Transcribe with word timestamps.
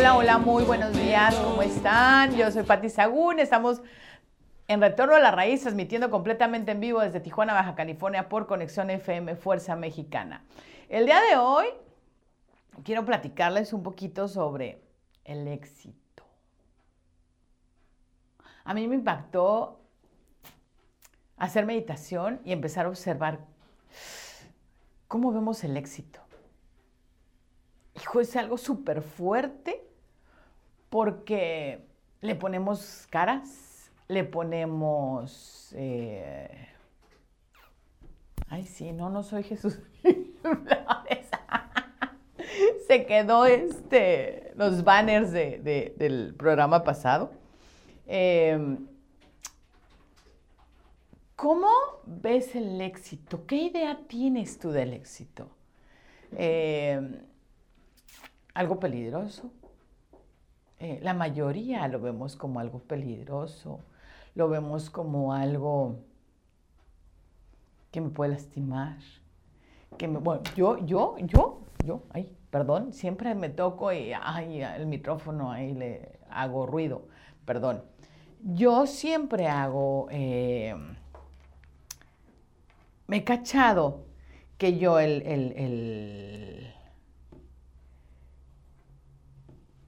Hola, 0.00 0.16
hola, 0.16 0.38
muy 0.38 0.64
buenos 0.64 0.94
días, 0.94 1.34
¿cómo 1.34 1.60
están? 1.60 2.34
Yo 2.34 2.50
soy 2.50 2.62
Pati 2.62 2.88
Sagún, 2.88 3.38
estamos 3.38 3.82
en 4.66 4.80
Retorno 4.80 5.14
a 5.14 5.20
la 5.20 5.30
Raíz, 5.30 5.60
transmitiendo 5.60 6.08
completamente 6.08 6.72
en 6.72 6.80
vivo 6.80 7.00
desde 7.00 7.20
Tijuana, 7.20 7.52
Baja 7.52 7.74
California, 7.74 8.26
por 8.26 8.46
Conexión 8.46 8.88
FM 8.88 9.36
Fuerza 9.36 9.76
Mexicana. 9.76 10.42
El 10.88 11.04
día 11.04 11.20
de 11.20 11.36
hoy 11.36 11.66
quiero 12.82 13.04
platicarles 13.04 13.74
un 13.74 13.82
poquito 13.82 14.26
sobre 14.26 14.82
el 15.26 15.46
éxito. 15.46 16.24
A 18.64 18.72
mí 18.72 18.88
me 18.88 18.94
impactó 18.94 19.80
hacer 21.36 21.66
meditación 21.66 22.40
y 22.46 22.52
empezar 22.52 22.86
a 22.86 22.88
observar 22.88 23.40
cómo 25.08 25.30
vemos 25.30 25.62
el 25.62 25.76
éxito. 25.76 26.20
Hijo, 27.96 28.20
es 28.22 28.34
algo 28.34 28.56
súper 28.56 29.02
fuerte 29.02 29.89
porque 30.90 31.86
le 32.20 32.34
ponemos 32.34 33.06
caras, 33.10 33.90
le 34.08 34.24
ponemos... 34.24 35.72
eh, 35.76 36.66
Ay, 38.48 38.64
sí, 38.66 38.92
no, 38.92 39.08
no 39.10 39.22
soy 39.22 39.44
Jesús. 39.44 39.78
Se 42.88 43.06
quedó 43.06 43.46
este, 43.46 44.52
los 44.56 44.82
banners 44.82 45.30
de- 45.30 45.60
de- 45.60 45.94
del 45.96 46.34
programa 46.36 46.82
pasado. 46.82 47.30
Eh, 48.08 48.76
¿Cómo 51.36 51.68
ves 52.04 52.54
el 52.56 52.80
éxito? 52.80 53.46
¿Qué 53.46 53.56
idea 53.56 54.00
tienes 54.08 54.58
tú 54.58 54.72
del 54.72 54.92
éxito? 54.92 55.48
Eh, 56.36 57.00
¿Algo 58.54 58.80
peligroso? 58.80 59.52
Eh, 60.80 60.98
la 61.02 61.12
mayoría 61.12 61.86
lo 61.88 62.00
vemos 62.00 62.36
como 62.36 62.58
algo 62.58 62.78
peligroso, 62.78 63.80
lo 64.34 64.48
vemos 64.48 64.88
como 64.88 65.34
algo 65.34 66.00
que 67.90 68.00
me 68.00 68.08
puede 68.08 68.32
lastimar, 68.32 68.96
que 69.98 70.08
me, 70.08 70.18
bueno, 70.18 70.42
yo, 70.56 70.78
yo, 70.86 71.16
yo, 71.18 71.60
yo, 71.84 72.02
ay, 72.14 72.34
perdón, 72.50 72.94
siempre 72.94 73.34
me 73.34 73.50
toco 73.50 73.92
y, 73.92 74.12
ay, 74.18 74.62
el 74.62 74.86
micrófono 74.86 75.52
ahí 75.52 75.74
le 75.74 76.18
hago 76.30 76.64
ruido, 76.64 77.08
perdón. 77.44 77.82
Yo 78.42 78.86
siempre 78.86 79.48
hago, 79.48 80.06
eh, 80.10 80.74
me 83.06 83.18
he 83.18 83.24
cachado 83.24 84.06
que 84.56 84.78
yo 84.78 84.98
el, 84.98 85.22
el, 85.26 85.52
el, 85.56 86.74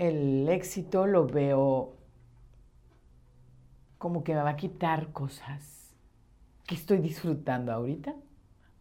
el 0.03 0.49
éxito 0.49 1.07
lo 1.07 1.29
veo 1.29 1.95
como 3.99 4.25
que 4.25 4.35
me 4.35 4.43
va 4.43 4.51
a 4.51 4.57
quitar 4.57 5.13
cosas 5.13 5.95
que 6.67 6.75
estoy 6.75 6.99
disfrutando 6.99 7.73
ahorita. 7.73 8.13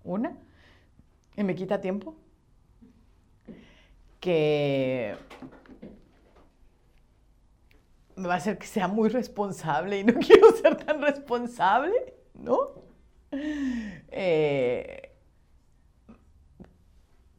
Una, 0.04 0.36
que 1.36 1.44
me 1.44 1.54
quita 1.54 1.80
tiempo. 1.80 2.16
Que 4.20 5.16
me 8.16 8.28
va 8.28 8.34
a 8.34 8.38
hacer 8.38 8.58
que 8.58 8.66
sea 8.66 8.88
muy 8.88 9.10
responsable 9.10 10.00
y 10.00 10.04
no 10.04 10.14
quiero 10.26 10.52
ser 10.54 10.76
tan 10.76 11.04
responsable, 11.04 12.16
¿no? 12.34 12.58
Eh, 13.32 15.01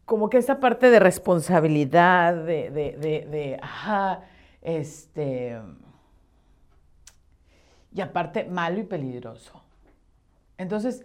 como 0.04 0.28
que 0.28 0.38
esa 0.38 0.60
parte 0.60 0.90
de 0.90 0.98
responsabilidad, 0.98 2.34
de, 2.34 2.70
de, 2.70 2.96
de, 2.96 3.26
de, 3.30 3.58
ajá, 3.62 4.22
este, 4.60 5.60
y 7.94 8.00
aparte 8.00 8.44
malo 8.44 8.80
y 8.80 8.84
peligroso. 8.84 9.62
Entonces, 10.58 11.04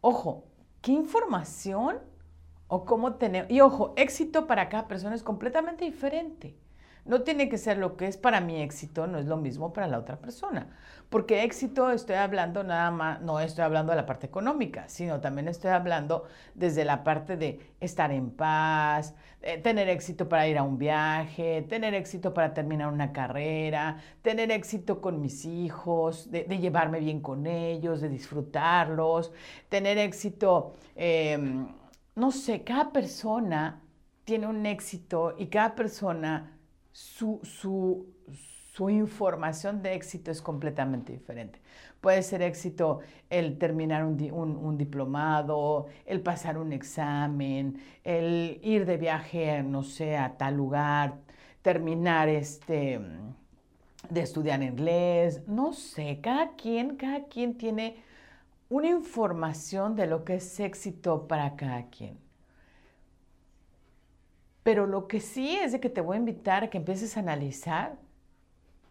ojo, 0.00 0.44
¿qué 0.82 0.92
información 0.92 1.98
o 2.68 2.84
cómo 2.84 3.14
tener, 3.14 3.50
y 3.50 3.60
ojo, 3.60 3.92
éxito 3.96 4.46
para 4.46 4.68
cada 4.68 4.88
persona 4.88 5.14
es 5.14 5.22
completamente 5.22 5.84
diferente. 5.84 6.56
No 7.06 7.22
tiene 7.22 7.48
que 7.48 7.56
ser 7.56 7.78
lo 7.78 7.96
que 7.96 8.06
es 8.08 8.16
para 8.16 8.40
mí 8.40 8.60
éxito, 8.60 9.06
no 9.06 9.18
es 9.18 9.26
lo 9.26 9.36
mismo 9.36 9.72
para 9.72 9.86
la 9.86 9.98
otra 9.98 10.18
persona. 10.18 10.68
Porque 11.08 11.44
éxito 11.44 11.92
estoy 11.92 12.16
hablando 12.16 12.64
nada 12.64 12.90
más, 12.90 13.20
no 13.20 13.38
estoy 13.38 13.62
hablando 13.62 13.92
de 13.92 13.96
la 13.96 14.06
parte 14.06 14.26
económica, 14.26 14.88
sino 14.88 15.20
también 15.20 15.46
estoy 15.46 15.70
hablando 15.70 16.24
desde 16.54 16.84
la 16.84 17.04
parte 17.04 17.36
de 17.36 17.60
estar 17.78 18.10
en 18.10 18.30
paz, 18.30 19.14
eh, 19.40 19.58
tener 19.58 19.88
éxito 19.88 20.28
para 20.28 20.48
ir 20.48 20.58
a 20.58 20.64
un 20.64 20.78
viaje, 20.78 21.62
tener 21.68 21.94
éxito 21.94 22.34
para 22.34 22.52
terminar 22.52 22.92
una 22.92 23.12
carrera, 23.12 23.98
tener 24.22 24.50
éxito 24.50 25.00
con 25.00 25.20
mis 25.20 25.44
hijos, 25.44 26.28
de, 26.32 26.44
llevarme 26.58 26.98
bien 26.98 27.20
con 27.20 27.46
ellos, 27.46 28.00
de 28.00 28.08
disfrutarlos, 28.08 29.32
tener 29.68 29.98
éxito, 29.98 30.74
eh, 30.96 31.38
no 32.16 32.32
sé, 32.32 32.64
cada 32.64 32.90
persona 32.90 33.80
tiene 34.24 34.48
un 34.48 34.66
éxito 34.66 35.36
y 35.38 35.46
cada 35.46 35.76
persona 35.76 36.55
su, 36.96 37.40
su, 37.42 38.06
su, 38.72 38.88
información 38.88 39.82
de 39.82 39.92
éxito 39.94 40.30
es 40.30 40.40
completamente 40.40 41.12
diferente. 41.12 41.60
Puede 42.00 42.22
ser 42.22 42.40
éxito 42.40 43.00
el 43.28 43.58
terminar 43.58 44.02
un, 44.06 44.18
un, 44.32 44.78
diplomado, 44.78 45.88
el 46.06 46.22
pasar 46.22 46.56
un 46.56 46.72
examen, 46.72 47.78
el 48.02 48.58
ir 48.62 48.86
de 48.86 48.96
viaje, 48.96 49.62
no 49.62 49.82
sé, 49.82 50.16
a 50.16 50.38
tal 50.38 50.56
lugar, 50.56 51.18
terminar 51.60 52.30
este, 52.30 52.98
de 54.08 54.20
estudiar 54.22 54.62
inglés, 54.62 55.42
no 55.46 55.74
sé, 55.74 56.20
cada 56.22 56.56
quien, 56.56 56.96
cada 56.96 57.24
quien 57.24 57.58
tiene 57.58 57.96
una 58.70 58.88
información 58.88 59.96
de 59.96 60.06
lo 60.06 60.24
que 60.24 60.36
es 60.36 60.60
éxito 60.60 61.28
para 61.28 61.56
cada 61.56 61.90
quien. 61.90 62.25
Pero 64.66 64.88
lo 64.88 65.06
que 65.06 65.20
sí 65.20 65.54
es 65.54 65.70
de 65.70 65.78
que 65.78 65.88
te 65.88 66.00
voy 66.00 66.16
a 66.16 66.18
invitar 66.18 66.64
a 66.64 66.70
que 66.70 66.78
empieces 66.78 67.16
a 67.16 67.20
analizar 67.20 68.00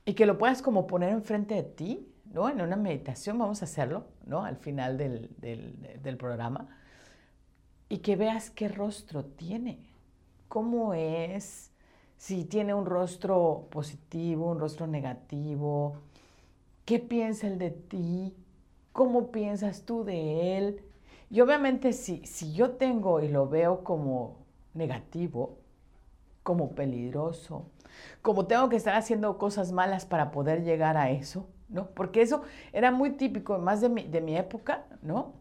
y 0.05 0.13
que 0.13 0.25
lo 0.25 0.37
puedas 0.37 0.61
como 0.61 0.87
poner 0.87 1.09
enfrente 1.09 1.53
de 1.53 1.63
ti, 1.63 2.07
¿no? 2.31 2.47
En 2.47 2.61
una 2.61 2.77
meditación, 2.77 3.37
vamos 3.37 3.61
a 3.61 3.65
hacerlo, 3.65 4.05
¿no? 4.25 4.45
Al 4.45 4.55
final 4.55 4.97
del, 4.97 5.29
del, 5.37 6.15
programa. 6.15 6.69
Y 7.89 7.97
que 7.97 8.15
veas 8.15 8.49
qué 8.49 8.69
rostro 8.69 9.25
tiene, 9.25 9.79
cómo 10.47 10.93
es, 10.93 11.73
si 12.15 12.45
tiene 12.45 12.73
un 12.73 12.85
rostro 12.85 13.67
positivo, 13.69 14.51
un 14.51 14.61
rostro 14.61 14.87
negativo, 14.87 15.97
qué 16.85 16.99
piensa 16.99 17.47
él 17.47 17.59
de 17.59 17.71
ti, 17.71 18.33
cómo 18.93 19.29
piensas 19.29 19.81
tú 19.81 20.05
de 20.05 20.57
él. 20.57 20.85
Y 21.29 21.41
obviamente 21.41 21.91
si, 21.91 22.25
si 22.25 22.53
yo 22.53 22.71
tengo 22.77 23.19
y 23.19 23.27
lo 23.27 23.49
veo 23.49 23.83
como 23.83 24.37
negativo, 24.73 25.64
como 26.45 26.75
peligroso, 26.75 27.65
como 28.21 28.45
tengo 28.45 28.69
que 28.69 28.75
estar 28.75 28.93
haciendo 28.93 29.39
cosas 29.39 29.71
malas 29.71 30.05
para 30.05 30.29
poder 30.29 30.63
llegar 30.63 30.95
a 30.95 31.09
eso, 31.09 31.49
¿no? 31.69 31.87
Porque 31.87 32.21
eso 32.21 32.43
era 32.71 32.91
muy 32.91 33.13
típico, 33.13 33.57
más 33.57 33.81
de 33.81 33.89
mi, 33.89 34.03
de 34.03 34.21
mi 34.21 34.37
época, 34.37 34.83
¿no? 35.01 35.33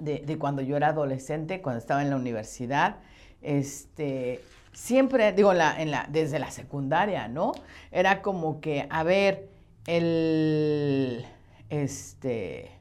De, 0.00 0.36
cuando 0.40 0.60
yo 0.60 0.76
era 0.76 0.88
adolescente, 0.88 1.62
cuando 1.62 1.78
estaba 1.78 2.02
en 2.02 2.10
la 2.10 2.16
universidad, 2.16 2.96
este, 3.42 4.40
siempre, 4.72 5.32
digo, 5.32 5.52
la, 5.52 5.80
en 5.80 5.92
la, 5.92 6.08
desde 6.10 6.40
la 6.40 6.50
secundaria, 6.50 7.28
¿no? 7.28 7.52
Era 7.92 8.22
como 8.22 8.60
que, 8.60 8.88
a 8.90 9.04
ver, 9.04 9.50
el, 9.86 11.24
este, 11.70 12.72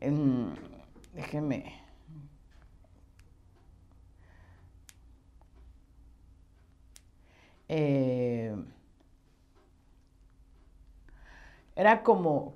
en, 0.00 0.54
déjeme, 1.12 1.77
eh, 7.68 8.54
era 11.76 12.02
como, 12.02 12.54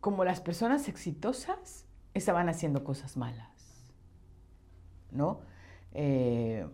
como 0.00 0.24
las 0.24 0.40
personas 0.40 0.88
exitosas 0.88 1.84
estaban 2.14 2.48
haciendo 2.48 2.84
cosas 2.84 3.16
malas, 3.16 3.92
¿no? 5.10 5.40
Eh, 5.92 6.66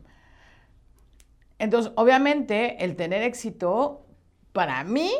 entonces, 1.58 1.92
obviamente, 1.96 2.84
el 2.84 2.94
tener 2.94 3.22
éxito, 3.22 4.06
para 4.52 4.84
mí, 4.84 5.10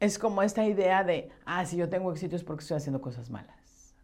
es 0.00 0.18
como 0.18 0.42
esta 0.42 0.66
idea 0.66 1.04
de, 1.04 1.30
ah, 1.44 1.64
si 1.66 1.76
yo 1.76 1.88
tengo 1.88 2.10
éxito 2.12 2.36
es 2.36 2.44
porque 2.44 2.62
estoy 2.62 2.78
haciendo 2.78 3.00
cosas 3.00 3.30
malas. 3.30 3.94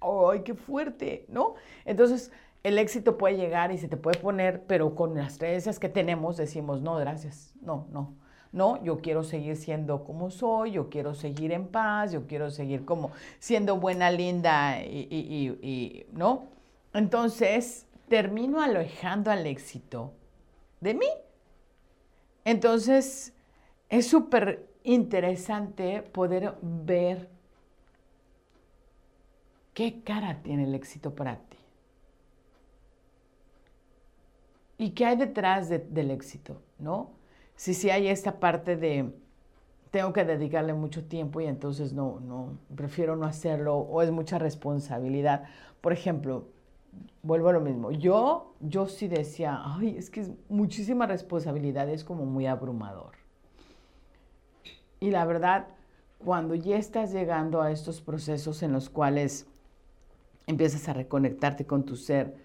¡Ay, 0.00 0.42
qué 0.42 0.54
fuerte! 0.54 1.26
¿No? 1.28 1.54
Entonces, 1.84 2.30
el 2.66 2.80
éxito 2.80 3.16
puede 3.16 3.36
llegar 3.36 3.70
y 3.70 3.78
se 3.78 3.86
te 3.86 3.96
puede 3.96 4.18
poner, 4.18 4.64
pero 4.66 4.96
con 4.96 5.14
las 5.14 5.38
creencias 5.38 5.78
que 5.78 5.88
tenemos 5.88 6.36
decimos, 6.36 6.82
no, 6.82 6.96
gracias, 6.96 7.54
no, 7.62 7.86
no. 7.92 8.14
No, 8.50 8.82
yo 8.82 8.98
quiero 8.98 9.22
seguir 9.22 9.56
siendo 9.56 10.02
como 10.02 10.30
soy, 10.30 10.72
yo 10.72 10.88
quiero 10.88 11.14
seguir 11.14 11.52
en 11.52 11.68
paz, 11.68 12.10
yo 12.10 12.26
quiero 12.26 12.50
seguir 12.50 12.84
como 12.84 13.12
siendo 13.38 13.78
buena, 13.78 14.10
linda 14.10 14.82
y, 14.82 15.06
y, 15.10 16.06
¿no? 16.10 16.46
Entonces, 16.92 17.86
termino 18.08 18.60
alejando 18.60 19.30
al 19.30 19.46
éxito 19.46 20.12
de 20.80 20.94
mí. 20.94 21.08
Entonces, 22.44 23.32
es 23.88 24.08
súper 24.08 24.66
interesante 24.82 26.02
poder 26.02 26.54
ver 26.62 27.28
qué 29.72 30.02
cara 30.02 30.42
tiene 30.42 30.64
el 30.64 30.74
éxito 30.74 31.14
para 31.14 31.36
ti. 31.36 31.55
¿Y 34.78 34.90
qué 34.90 35.06
hay 35.06 35.16
detrás 35.16 35.68
del 35.68 36.10
éxito? 36.10 36.60
¿No? 36.78 37.10
Si 37.54 37.72
sí 37.72 37.90
hay 37.90 38.08
esta 38.08 38.38
parte 38.38 38.76
de 38.76 39.12
tengo 39.90 40.12
que 40.12 40.24
dedicarle 40.24 40.74
mucho 40.74 41.06
tiempo 41.06 41.40
y 41.40 41.46
entonces 41.46 41.94
no, 41.94 42.20
no, 42.20 42.58
prefiero 42.74 43.16
no 43.16 43.24
hacerlo 43.24 43.76
o 43.76 44.02
es 44.02 44.10
mucha 44.10 44.38
responsabilidad. 44.38 45.44
Por 45.80 45.94
ejemplo, 45.94 46.48
vuelvo 47.22 47.48
a 47.48 47.52
lo 47.52 47.60
mismo. 47.60 47.90
Yo, 47.90 48.54
yo 48.60 48.86
sí 48.86 49.08
decía, 49.08 49.60
ay, 49.64 49.96
es 49.96 50.10
que 50.10 50.20
es 50.20 50.30
muchísima 50.48 51.06
responsabilidad, 51.06 51.88
es 51.88 52.04
como 52.04 52.26
muy 52.26 52.46
abrumador. 52.46 53.12
Y 55.00 55.10
la 55.10 55.24
verdad, 55.24 55.68
cuando 56.18 56.54
ya 56.54 56.76
estás 56.76 57.12
llegando 57.12 57.62
a 57.62 57.70
estos 57.70 58.00
procesos 58.00 58.62
en 58.62 58.72
los 58.72 58.90
cuales 58.90 59.46
empiezas 60.46 60.88
a 60.88 60.92
reconectarte 60.92 61.66
con 61.66 61.84
tu 61.84 61.96
ser, 61.96 62.36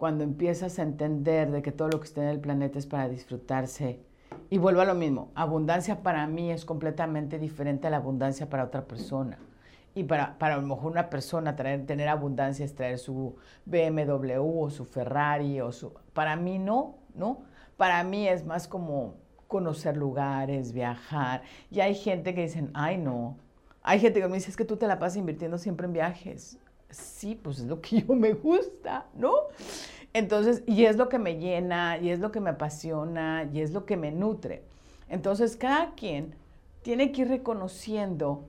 cuando 0.00 0.24
empiezas 0.24 0.78
a 0.78 0.82
entender 0.82 1.50
de 1.50 1.60
que 1.60 1.72
todo 1.72 1.88
lo 1.88 2.00
que 2.00 2.06
está 2.06 2.22
en 2.22 2.30
el 2.30 2.40
planeta 2.40 2.78
es 2.78 2.86
para 2.86 3.06
disfrutarse, 3.06 4.00
y 4.48 4.56
vuelvo 4.56 4.80
a 4.80 4.86
lo 4.86 4.94
mismo, 4.94 5.30
abundancia 5.34 6.02
para 6.02 6.26
mí 6.26 6.50
es 6.50 6.64
completamente 6.64 7.38
diferente 7.38 7.86
a 7.86 7.90
la 7.90 7.98
abundancia 7.98 8.48
para 8.48 8.64
otra 8.64 8.86
persona. 8.86 9.38
Y 9.94 10.04
para, 10.04 10.38
para 10.38 10.54
a 10.54 10.56
lo 10.56 10.66
mejor 10.66 10.92
una 10.92 11.10
persona 11.10 11.54
traer, 11.54 11.84
tener 11.84 12.08
abundancia 12.08 12.64
es 12.64 12.74
traer 12.74 12.98
su 12.98 13.36
BMW 13.66 14.40
o 14.40 14.70
su 14.70 14.86
Ferrari 14.86 15.60
o 15.60 15.70
su... 15.70 15.92
Para 16.14 16.34
mí 16.34 16.58
no, 16.58 16.96
¿no? 17.14 17.42
Para 17.76 18.02
mí 18.02 18.26
es 18.26 18.46
más 18.46 18.68
como 18.68 19.16
conocer 19.48 19.98
lugares, 19.98 20.72
viajar. 20.72 21.42
Y 21.70 21.80
hay 21.80 21.94
gente 21.94 22.34
que 22.34 22.44
dicen, 22.44 22.70
ay 22.72 22.96
no. 22.96 23.36
Hay 23.82 24.00
gente 24.00 24.22
que 24.22 24.28
me 24.28 24.36
dice, 24.36 24.48
es 24.48 24.56
que 24.56 24.64
tú 24.64 24.78
te 24.78 24.86
la 24.86 24.98
pasas 24.98 25.18
invirtiendo 25.18 25.58
siempre 25.58 25.86
en 25.86 25.92
viajes. 25.92 26.58
Sí, 26.90 27.38
pues 27.40 27.58
es 27.60 27.66
lo 27.66 27.80
que 27.80 28.02
yo 28.06 28.14
me 28.14 28.32
gusta, 28.34 29.06
¿no? 29.14 29.32
Entonces, 30.12 30.62
y 30.66 30.84
es 30.84 30.96
lo 30.96 31.08
que 31.08 31.18
me 31.18 31.38
llena, 31.38 31.98
y 31.98 32.10
es 32.10 32.18
lo 32.18 32.32
que 32.32 32.40
me 32.40 32.50
apasiona, 32.50 33.48
y 33.52 33.60
es 33.60 33.72
lo 33.72 33.86
que 33.86 33.96
me 33.96 34.10
nutre. 34.10 34.64
Entonces, 35.08 35.56
cada 35.56 35.94
quien 35.94 36.34
tiene 36.82 37.12
que 37.12 37.22
ir 37.22 37.28
reconociendo 37.28 38.44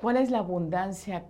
¿Cuál 0.00 0.16
es 0.16 0.30
la 0.30 0.38
abundancia 0.38 1.24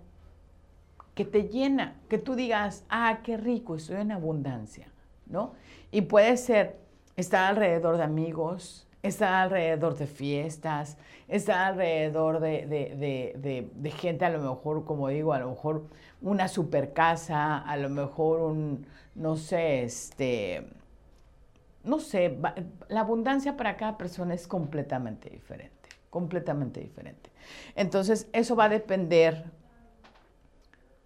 que 1.13 1.25
te 1.25 1.49
llena? 1.49 1.95
Que 2.07 2.17
tú 2.17 2.35
digas, 2.35 2.85
ah, 2.89 3.19
qué 3.21 3.35
rico, 3.35 3.75
estoy 3.75 3.97
en 3.97 4.13
abundancia, 4.13 4.87
¿no? 5.25 5.53
Y 5.91 6.03
puede 6.03 6.37
ser 6.37 6.77
estar 7.17 7.49
alrededor 7.49 7.97
de 7.97 8.03
amigos, 8.03 8.87
estar 9.03 9.33
alrededor 9.33 9.97
de 9.97 10.07
fiestas, 10.07 10.97
estar 11.27 11.73
alrededor 11.73 12.39
de, 12.39 13.93
gente, 13.97 14.25
a 14.25 14.29
lo 14.29 14.39
mejor, 14.39 14.85
como 14.85 15.07
digo, 15.07 15.33
a 15.33 15.39
lo 15.39 15.49
mejor 15.49 15.85
una 16.21 16.47
super 16.47 16.93
casa, 16.93 17.57
a 17.57 17.77
lo 17.77 17.89
mejor 17.89 18.41
un, 18.41 18.85
no 19.15 19.37
sé, 19.37 19.83
este, 19.83 20.67
no 21.83 21.99
sé, 21.99 22.37
la 22.89 23.01
abundancia 23.01 23.57
para 23.57 23.75
cada 23.75 23.97
persona 23.97 24.33
es 24.33 24.47
completamente 24.47 25.29
diferente, 25.29 25.89
completamente 26.09 26.79
diferente. 26.79 27.31
Entonces, 27.75 28.27
eso 28.33 28.55
va 28.55 28.65
a 28.65 28.69
depender, 28.69 29.45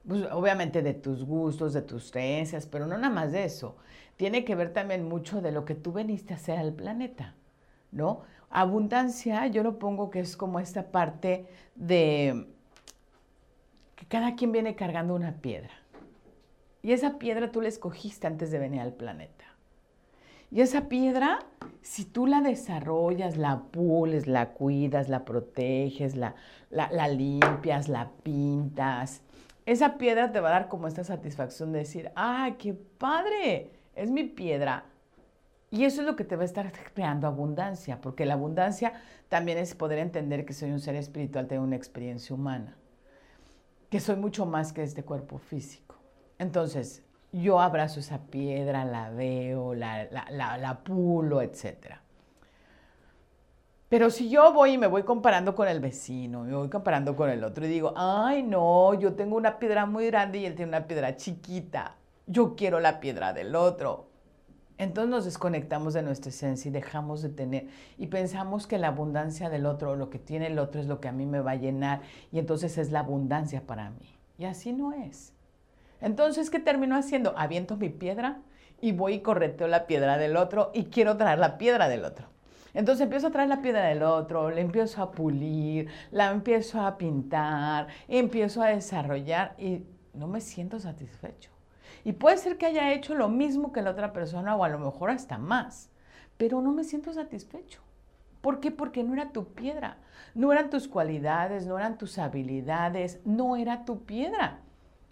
pues, 0.05 0.27
obviamente, 0.31 0.81
de 0.81 0.93
tus 0.93 1.23
gustos, 1.23 1.73
de 1.73 1.81
tus 1.81 2.11
creencias, 2.11 2.65
pero 2.65 2.87
no 2.87 2.97
nada 2.97 3.13
más 3.13 3.31
de 3.31 3.45
eso. 3.45 3.77
Tiene 4.17 4.43
que 4.43 4.55
ver 4.55 4.73
también 4.73 5.07
mucho 5.07 5.41
de 5.41 5.51
lo 5.51 5.65
que 5.65 5.75
tú 5.75 5.93
veniste 5.93 6.33
a 6.33 6.37
hacer 6.37 6.57
al 6.57 6.73
planeta, 6.73 7.35
¿no? 7.95 8.21
Abundancia, 8.51 9.47
yo 9.47 9.63
lo 9.63 9.79
pongo 9.79 10.11
que 10.11 10.19
es 10.19 10.37
como 10.37 10.59
esta 10.59 10.91
parte 10.91 11.47
de 11.73 12.47
que 13.95 14.05
cada 14.05 14.35
quien 14.35 14.51
viene 14.51 14.75
cargando 14.75 15.15
una 15.15 15.33
piedra. 15.33 15.71
Y 16.83 16.91
esa 16.91 17.17
piedra 17.17 17.51
tú 17.51 17.61
la 17.61 17.69
escogiste 17.69 18.27
antes 18.27 18.51
de 18.51 18.59
venir 18.59 18.81
al 18.81 18.93
planeta. 18.93 19.45
Y 20.51 20.61
esa 20.61 20.87
piedra, 20.87 21.39
si 21.81 22.05
tú 22.05 22.27
la 22.27 22.41
desarrollas, 22.41 23.37
la 23.37 23.63
pules, 23.71 24.27
la 24.27 24.51
cuidas, 24.51 25.09
la 25.09 25.25
proteges, 25.25 26.15
la, 26.15 26.35
la, 26.69 27.07
limpias, 27.07 27.89
la 27.89 28.11
pintas, 28.23 29.21
esa 29.65 29.97
piedra 29.97 30.31
te 30.31 30.39
va 30.39 30.49
a 30.49 30.51
dar 30.51 30.67
como 30.67 30.87
esta 30.87 31.03
satisfacción 31.03 31.71
de 31.71 31.79
decir, 31.79 32.11
¡ay, 32.15 32.53
qué 32.53 32.73
padre! 32.73 33.71
Es 33.95 34.11
mi 34.11 34.25
piedra. 34.25 34.85
Y 35.75 35.83
eso 35.83 35.99
es 35.99 36.07
lo 36.07 36.15
que 36.15 36.23
te 36.23 36.37
va 36.37 36.43
a 36.43 36.45
estar 36.45 36.71
creando 36.93 37.27
abundancia, 37.27 37.99
porque 37.99 38.25
la 38.25 38.35
abundancia 38.35 38.93
también 39.27 39.57
es 39.57 39.75
poder 39.75 39.99
entender 39.99 40.45
que 40.45 40.53
soy 40.53 40.71
un 40.71 40.79
ser 40.79 40.95
espiritual, 40.95 41.47
tengo 41.47 41.65
una 41.65 41.75
experiencia 41.75 42.33
humana, 42.33 42.77
que 43.89 43.99
soy 43.99 44.15
mucho 44.15 44.45
más 44.45 44.71
que 44.71 44.83
este 44.83 45.03
cuerpo 45.03 45.37
físico. 45.37 45.97
Entonces, 46.39 47.03
yo 47.33 47.59
abrazo 47.59 47.99
esa 47.99 48.19
piedra, 48.19 48.85
la 48.85 49.09
veo, 49.09 49.73
la, 49.73 50.07
la, 50.29 50.79
pulo, 50.81 51.41
etc. 51.41 51.97
Pero 53.89 54.09
si 54.11 54.29
yo 54.29 54.53
voy 54.53 54.73
y 54.73 54.77
me 54.77 54.87
voy 54.87 55.03
comparando 55.03 55.55
con 55.55 55.67
el 55.67 55.81
vecino, 55.81 56.45
me 56.45 56.55
voy 56.55 56.69
comparando 56.69 57.17
con 57.17 57.29
el 57.29 57.43
otro 57.43 57.65
y 57.65 57.67
digo, 57.67 57.93
ay 57.97 58.43
no, 58.43 58.93
yo 58.93 59.13
tengo 59.15 59.35
una 59.35 59.59
piedra 59.59 59.85
muy 59.85 60.05
grande 60.05 60.37
y 60.37 60.45
él 60.45 60.55
tiene 60.55 60.69
una 60.69 60.87
piedra 60.87 61.17
chiquita, 61.17 61.97
yo 62.27 62.55
quiero 62.55 62.79
la 62.79 63.01
piedra 63.01 63.33
del 63.33 63.57
otro. 63.57 64.14
Entonces 64.77 65.09
nos 65.09 65.25
desconectamos 65.25 65.93
de 65.93 66.01
nuestra 66.01 66.29
esencia 66.29 66.67
y 66.69 66.71
dejamos 66.71 67.21
de 67.21 67.29
tener 67.29 67.67
y 67.97 68.07
pensamos 68.07 68.67
que 68.67 68.77
la 68.77 68.87
abundancia 68.87 69.49
del 69.49 69.65
otro, 69.65 69.95
lo 69.95 70.09
que 70.09 70.19
tiene 70.19 70.47
el 70.47 70.59
otro 70.59 70.81
es 70.81 70.87
lo 70.87 70.99
que 70.99 71.07
a 71.07 71.13
mí 71.13 71.25
me 71.25 71.39
va 71.39 71.51
a 71.51 71.55
llenar 71.55 72.01
y 72.31 72.39
entonces 72.39 72.77
es 72.77 72.91
la 72.91 72.99
abundancia 72.99 73.61
para 73.65 73.89
mí. 73.91 74.17
Y 74.37 74.45
así 74.45 74.73
no 74.73 74.91
es. 74.91 75.31
Entonces, 76.01 76.49
¿qué 76.49 76.59
termino 76.59 76.97
haciendo? 76.97 77.33
Aviento 77.37 77.77
mi 77.77 77.89
piedra 77.89 78.41
y 78.81 78.91
voy 78.91 79.13
y 79.13 79.19
correteo 79.21 79.67
la 79.67 79.87
piedra 79.87 80.17
del 80.17 80.35
otro 80.35 80.71
y 80.73 80.85
quiero 80.85 81.15
traer 81.15 81.39
la 81.39 81.57
piedra 81.57 81.87
del 81.87 82.03
otro. 82.03 82.27
Entonces 82.73 83.03
empiezo 83.03 83.27
a 83.27 83.31
traer 83.31 83.47
la 83.47 83.61
piedra 83.61 83.85
del 83.85 84.03
otro, 84.03 84.51
la 84.51 84.59
empiezo 84.59 85.01
a 85.01 85.11
pulir, 85.11 85.87
la 86.11 86.31
empiezo 86.31 86.81
a 86.81 86.97
pintar, 86.97 87.87
empiezo 88.09 88.61
a 88.61 88.67
desarrollar 88.67 89.55
y 89.57 89.85
no 90.13 90.27
me 90.27 90.41
siento 90.41 90.77
satisfecho. 90.81 91.54
Y 92.05 92.13
puede 92.13 92.37
ser 92.37 92.57
que 92.57 92.67
haya 92.67 92.93
hecho 92.93 93.15
lo 93.15 93.27
mismo 93.27 93.73
que 93.73 93.81
la 93.81 93.89
otra 93.89 94.13
persona 94.13 94.55
o 94.55 94.63
a 94.63 94.69
lo 94.69 94.79
mejor 94.79 95.09
hasta 95.09 95.37
más, 95.37 95.89
pero 96.37 96.61
no 96.61 96.71
me 96.71 96.83
siento 96.83 97.11
satisfecho. 97.11 97.81
¿Por 98.41 98.59
qué? 98.59 98.69
Porque 98.69 99.03
no 99.03 99.13
era 99.13 99.31
tu 99.31 99.45
piedra, 99.45 99.97
no 100.35 100.53
eran 100.53 100.69
tus 100.69 100.87
cualidades, 100.87 101.65
no 101.65 101.79
eran 101.79 101.97
tus 101.97 102.19
habilidades, 102.19 103.19
no 103.25 103.55
era 103.55 103.85
tu 103.85 104.03
piedra. 104.05 104.59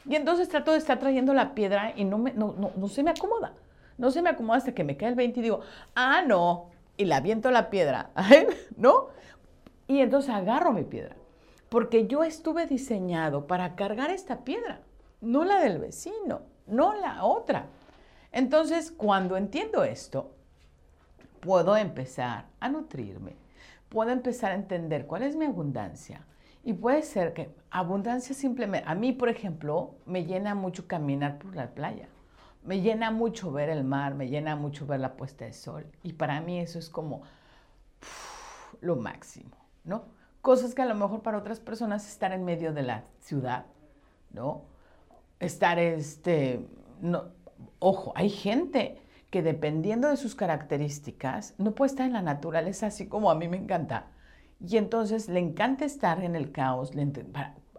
Y 0.08 0.16
entonces 0.16 0.50
trato 0.50 0.72
de 0.72 0.78
estar 0.78 1.00
trayendo 1.00 1.34
la 1.34 1.56
piedra 1.56 1.94
y 1.96 2.06
no, 2.06 2.20
me, 2.20 2.32
no, 2.34 2.54
no, 2.58 2.72
no 2.76 2.88
se 2.88 3.02
me 3.02 3.10
acomoda. 3.10 3.54
No 3.98 4.12
se 4.12 4.22
me 4.22 4.30
acomoda 4.30 4.58
hasta 4.58 4.76
que 4.76 4.84
me 4.84 4.96
cae 4.96 5.10
el 5.10 5.16
20 5.16 5.40
y 5.40 5.44
digo, 5.44 5.62
ah, 5.96 6.22
no, 6.22 6.70
y 6.96 7.06
la 7.06 7.18
aviento 7.18 7.50
la 7.50 7.72
piedra, 7.72 8.12
¿no? 8.78 9.08
Y 9.88 10.00
entonces 10.00 10.30
agarro 10.30 10.72
mi 10.72 10.84
piedra, 10.84 11.16
porque 11.70 12.06
yo 12.06 12.24
estuve 12.24 12.68
diseñado 12.68 13.48
para 13.48 13.76
cargar 13.76 14.12
esta 14.12 14.44
piedra, 14.44 14.82
no 15.22 15.44
la 15.44 15.60
del 15.60 15.80
vecino, 15.80 16.42
no 16.68 16.94
la 16.94 17.24
otra. 17.24 17.68
Entonces, 18.32 18.92
cuando 18.92 19.38
entiendo 19.38 19.84
esto, 19.84 20.36
puedo 21.40 21.78
empezar 21.78 22.46
a 22.60 22.70
nutrirme, 22.70 23.36
puedo 23.90 24.12
empezar 24.12 24.52
a 24.52 24.56
entender 24.56 25.06
cuál 25.06 25.24
es 25.24 25.36
mi 25.36 25.46
abundancia. 25.46 26.26
Y 26.64 26.74
puede 26.74 27.02
ser 27.04 27.34
que 27.34 27.54
abundancia 27.70 28.34
simplemente, 28.34 28.90
a 28.90 28.96
mí, 28.96 29.12
por 29.12 29.30
ejemplo, 29.30 29.96
me 30.06 30.26
llena 30.26 30.56
mucho 30.56 30.88
caminar 30.88 31.38
por 31.38 31.56
la 31.56 31.68
playa 31.72 32.08
me 32.64 32.82
llena 32.82 33.12
mucho 33.12 33.52
ver 33.52 33.70
el 33.70 33.84
mar, 33.84 34.16
me 34.16 34.30
llena 34.30 34.56
mucho 34.56 34.86
ver 34.86 35.00
la 35.00 35.16
puesta 35.16 35.46
de 35.46 35.54
sol. 35.54 35.86
Y 36.02 36.14
para 36.14 36.42
mí 36.42 36.60
eso 36.60 36.80
es 36.80 36.90
como 36.90 37.24
lo 38.82 38.96
máximo, 38.96 39.58
¿no? 39.84 40.06
Cosas 40.42 40.74
que 40.74 40.82
a 40.82 40.86
lo 40.86 40.96
mejor 40.96 41.22
para 41.22 41.38
otras 41.38 41.60
personas 41.60 42.08
estar 42.08 42.32
en 42.32 42.44
medio 42.44 42.74
de 42.74 42.84
la 42.84 43.04
ciudad, 43.20 43.66
¿no? 44.32 44.64
Estar, 45.44 45.80
este, 45.80 46.66
no, 47.02 47.26
ojo, 47.80 48.14
hay 48.16 48.30
gente 48.30 49.02
que 49.30 49.42
dependiendo 49.42 50.10
de 50.10 50.18
sus 50.18 50.36
características 50.36 51.56
no 51.58 51.74
puede 51.74 51.90
estar 51.90 52.06
en 52.06 52.14
la 52.14 52.22
naturaleza 52.22 52.88
así 52.88 53.08
como 53.08 53.32
a 53.32 53.36
mí 53.36 53.48
me 53.48 53.58
encanta. 53.58 54.08
Y 54.66 54.78
entonces 54.78 55.28
le 55.28 55.40
encanta 55.40 55.86
estar 55.86 56.24
en 56.24 56.36
el 56.36 56.52
caos. 56.52 56.92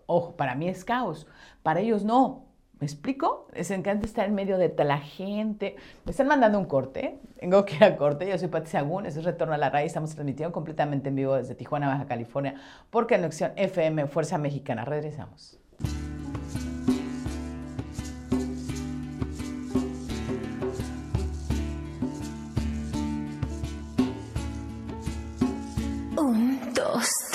ojo, 0.07 0.37
para 0.37 0.55
mí 0.55 0.69
es 0.69 0.85
caos, 0.85 1.27
para 1.63 1.81
ellos 1.81 2.05
no. 2.05 2.45
¿Me 2.81 2.87
explico? 2.87 3.47
Les 3.55 3.71
encanta 3.71 4.05
estar 4.05 4.27
en 4.27 4.35
medio 4.35 4.59
de 4.59 4.75
la 4.85 4.99
gente. 4.99 5.77
Me 6.05 6.11
están 6.11 6.27
mandando 6.27 6.59
un 6.59 6.67
corte. 6.67 7.21
Tengo 7.39 7.65
que 7.65 7.77
ir 7.77 7.85
a 7.85 7.97
corte. 7.97 8.29
Yo 8.29 8.37
soy 8.37 8.49
Pati 8.49 8.69
Sagún. 8.69 9.07
Eso 9.07 9.21
es 9.21 9.25
Retorno 9.25 9.55
a 9.55 9.59
la 9.59 9.71
Raíz. 9.71 9.87
Estamos 9.87 10.11
transmitiendo 10.11 10.53
completamente 10.53 11.09
en 11.09 11.15
vivo 11.15 11.37
desde 11.37 11.55
Tijuana, 11.55 11.87
Baja 11.87 12.07
California, 12.07 12.57
por 12.91 13.07
Conexión 13.07 13.53
FM 13.57 14.07
Fuerza 14.09 14.39
Mexicana. 14.39 14.85
Regresamos. 14.85 15.61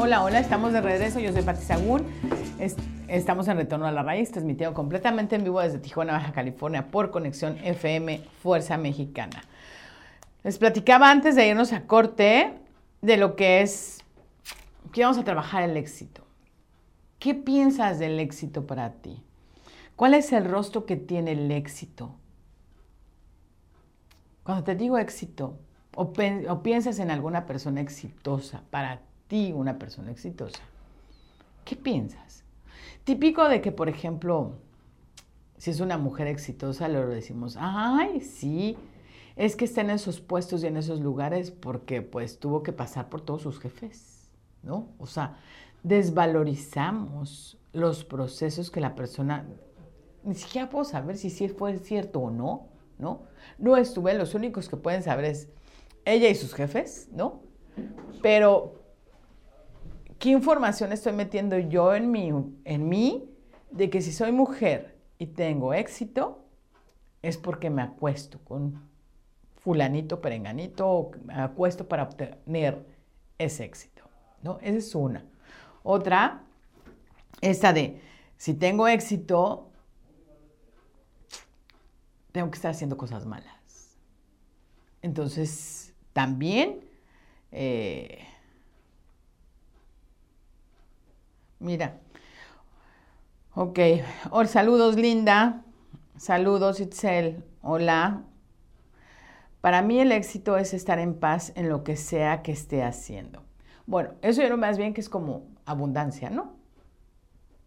Hola, 0.00 0.22
hola, 0.22 0.38
estamos 0.38 0.72
de 0.72 0.80
regreso. 0.80 1.18
Yo 1.18 1.32
soy 1.32 1.42
Pati 1.42 1.64
Sagún. 1.64 2.06
estamos 3.08 3.48
en 3.48 3.56
Retorno 3.56 3.84
a 3.84 3.90
la 3.90 4.04
Raíz, 4.04 4.30
transmitido 4.30 4.72
completamente 4.72 5.34
en 5.34 5.42
vivo 5.42 5.60
desde 5.60 5.80
Tijuana, 5.80 6.12
Baja 6.12 6.30
California, 6.30 6.88
por 6.88 7.10
Conexión 7.10 7.58
FM 7.64 8.20
Fuerza 8.40 8.76
Mexicana. 8.76 9.42
Les 10.44 10.56
platicaba 10.56 11.10
antes 11.10 11.34
de 11.34 11.48
irnos 11.48 11.72
a 11.72 11.86
corte 11.86 12.54
de 13.02 13.16
lo 13.16 13.34
que 13.34 13.60
es 13.60 14.04
que 14.92 15.02
vamos 15.02 15.18
a 15.18 15.24
trabajar 15.24 15.64
el 15.64 15.76
éxito. 15.76 16.24
¿Qué 17.18 17.34
piensas 17.34 17.98
del 17.98 18.20
éxito 18.20 18.68
para 18.68 18.92
ti? 18.92 19.24
¿Cuál 19.96 20.14
es 20.14 20.32
el 20.32 20.44
rostro 20.44 20.86
que 20.86 20.94
tiene 20.94 21.32
el 21.32 21.50
éxito? 21.50 22.14
Cuando 24.44 24.62
te 24.62 24.76
digo 24.76 24.96
éxito, 24.96 25.58
o, 25.96 26.12
o 26.48 26.62
piensas 26.62 27.00
en 27.00 27.10
alguna 27.10 27.46
persona 27.46 27.80
exitosa 27.80 28.62
para 28.70 29.07
ti, 29.28 29.52
una 29.52 29.78
persona 29.78 30.10
exitosa. 30.10 30.60
¿Qué 31.64 31.76
piensas? 31.76 32.44
Típico 33.04 33.48
de 33.48 33.60
que, 33.60 33.72
por 33.72 33.88
ejemplo, 33.88 34.54
si 35.58 35.70
es 35.70 35.80
una 35.80 35.98
mujer 35.98 36.26
exitosa, 36.26 36.88
le 36.88 37.04
decimos, 37.06 37.56
ay, 37.58 38.20
sí, 38.20 38.76
es 39.36 39.54
que 39.54 39.64
está 39.64 39.82
en 39.82 39.90
esos 39.90 40.20
puestos 40.20 40.62
y 40.62 40.66
en 40.66 40.76
esos 40.76 41.00
lugares 41.00 41.50
porque 41.50 42.02
pues 42.02 42.38
tuvo 42.38 42.62
que 42.62 42.72
pasar 42.72 43.08
por 43.08 43.20
todos 43.20 43.42
sus 43.42 43.60
jefes, 43.60 44.28
¿no? 44.62 44.88
O 44.98 45.06
sea, 45.06 45.38
desvalorizamos 45.82 47.58
los 47.72 48.04
procesos 48.04 48.70
que 48.70 48.80
la 48.80 48.94
persona, 48.94 49.46
ni 50.24 50.34
siquiera 50.34 50.68
puedo 50.68 50.84
saber 50.84 51.16
si 51.16 51.30
sí 51.30 51.48
fue 51.48 51.78
cierto 51.78 52.20
o 52.20 52.30
no, 52.30 52.68
¿no? 52.98 53.22
No 53.58 53.76
estuve, 53.76 54.14
los 54.14 54.34
únicos 54.34 54.68
que 54.68 54.76
pueden 54.76 55.02
saber 55.02 55.26
es 55.26 55.48
ella 56.04 56.28
y 56.28 56.34
sus 56.34 56.54
jefes, 56.54 57.08
¿no? 57.12 57.42
Pero, 58.22 58.74
¿qué 60.18 60.30
información 60.30 60.92
estoy 60.92 61.12
metiendo 61.12 61.58
yo 61.58 61.94
en 61.94 62.10
mí, 62.10 63.30
de 63.70 63.90
que 63.90 64.00
si 64.00 64.12
soy 64.12 64.32
mujer 64.32 64.96
y 65.18 65.26
tengo 65.26 65.74
éxito, 65.74 66.44
es 67.22 67.36
porque 67.36 67.70
me 67.70 67.82
acuesto 67.82 68.38
con 68.44 68.88
fulanito, 69.56 70.20
perenganito, 70.20 70.88
o 70.88 71.10
me 71.24 71.34
acuesto 71.34 71.88
para 71.88 72.04
obtener 72.04 72.86
ese 73.36 73.64
éxito, 73.64 74.04
¿no? 74.42 74.58
Esa 74.62 74.78
es 74.78 74.94
una. 74.94 75.24
Otra, 75.82 76.44
esta 77.40 77.72
de, 77.72 78.00
si 78.36 78.54
tengo 78.54 78.88
éxito, 78.88 79.70
tengo 82.32 82.50
que 82.50 82.56
estar 82.56 82.70
haciendo 82.70 82.96
cosas 82.96 83.26
malas. 83.26 83.96
Entonces, 85.02 85.94
también... 86.12 86.84
Eh, 87.50 88.18
Mira. 91.58 91.98
Ok. 93.54 93.78
Saludos, 94.46 94.96
Linda. 94.96 95.64
Saludos, 96.16 96.80
Itzel. 96.80 97.44
Hola. 97.62 98.22
Para 99.60 99.82
mí 99.82 100.00
el 100.00 100.12
éxito 100.12 100.56
es 100.56 100.72
estar 100.72 100.98
en 100.98 101.14
paz 101.14 101.52
en 101.56 101.68
lo 101.68 101.82
que 101.82 101.96
sea 101.96 102.42
que 102.42 102.52
esté 102.52 102.84
haciendo. 102.84 103.42
Bueno, 103.86 104.10
eso 104.22 104.42
yo 104.42 104.48
lo 104.48 104.56
más 104.56 104.78
bien 104.78 104.94
que 104.94 105.00
es 105.00 105.08
como 105.08 105.46
abundancia, 105.64 106.30
¿no? 106.30 106.52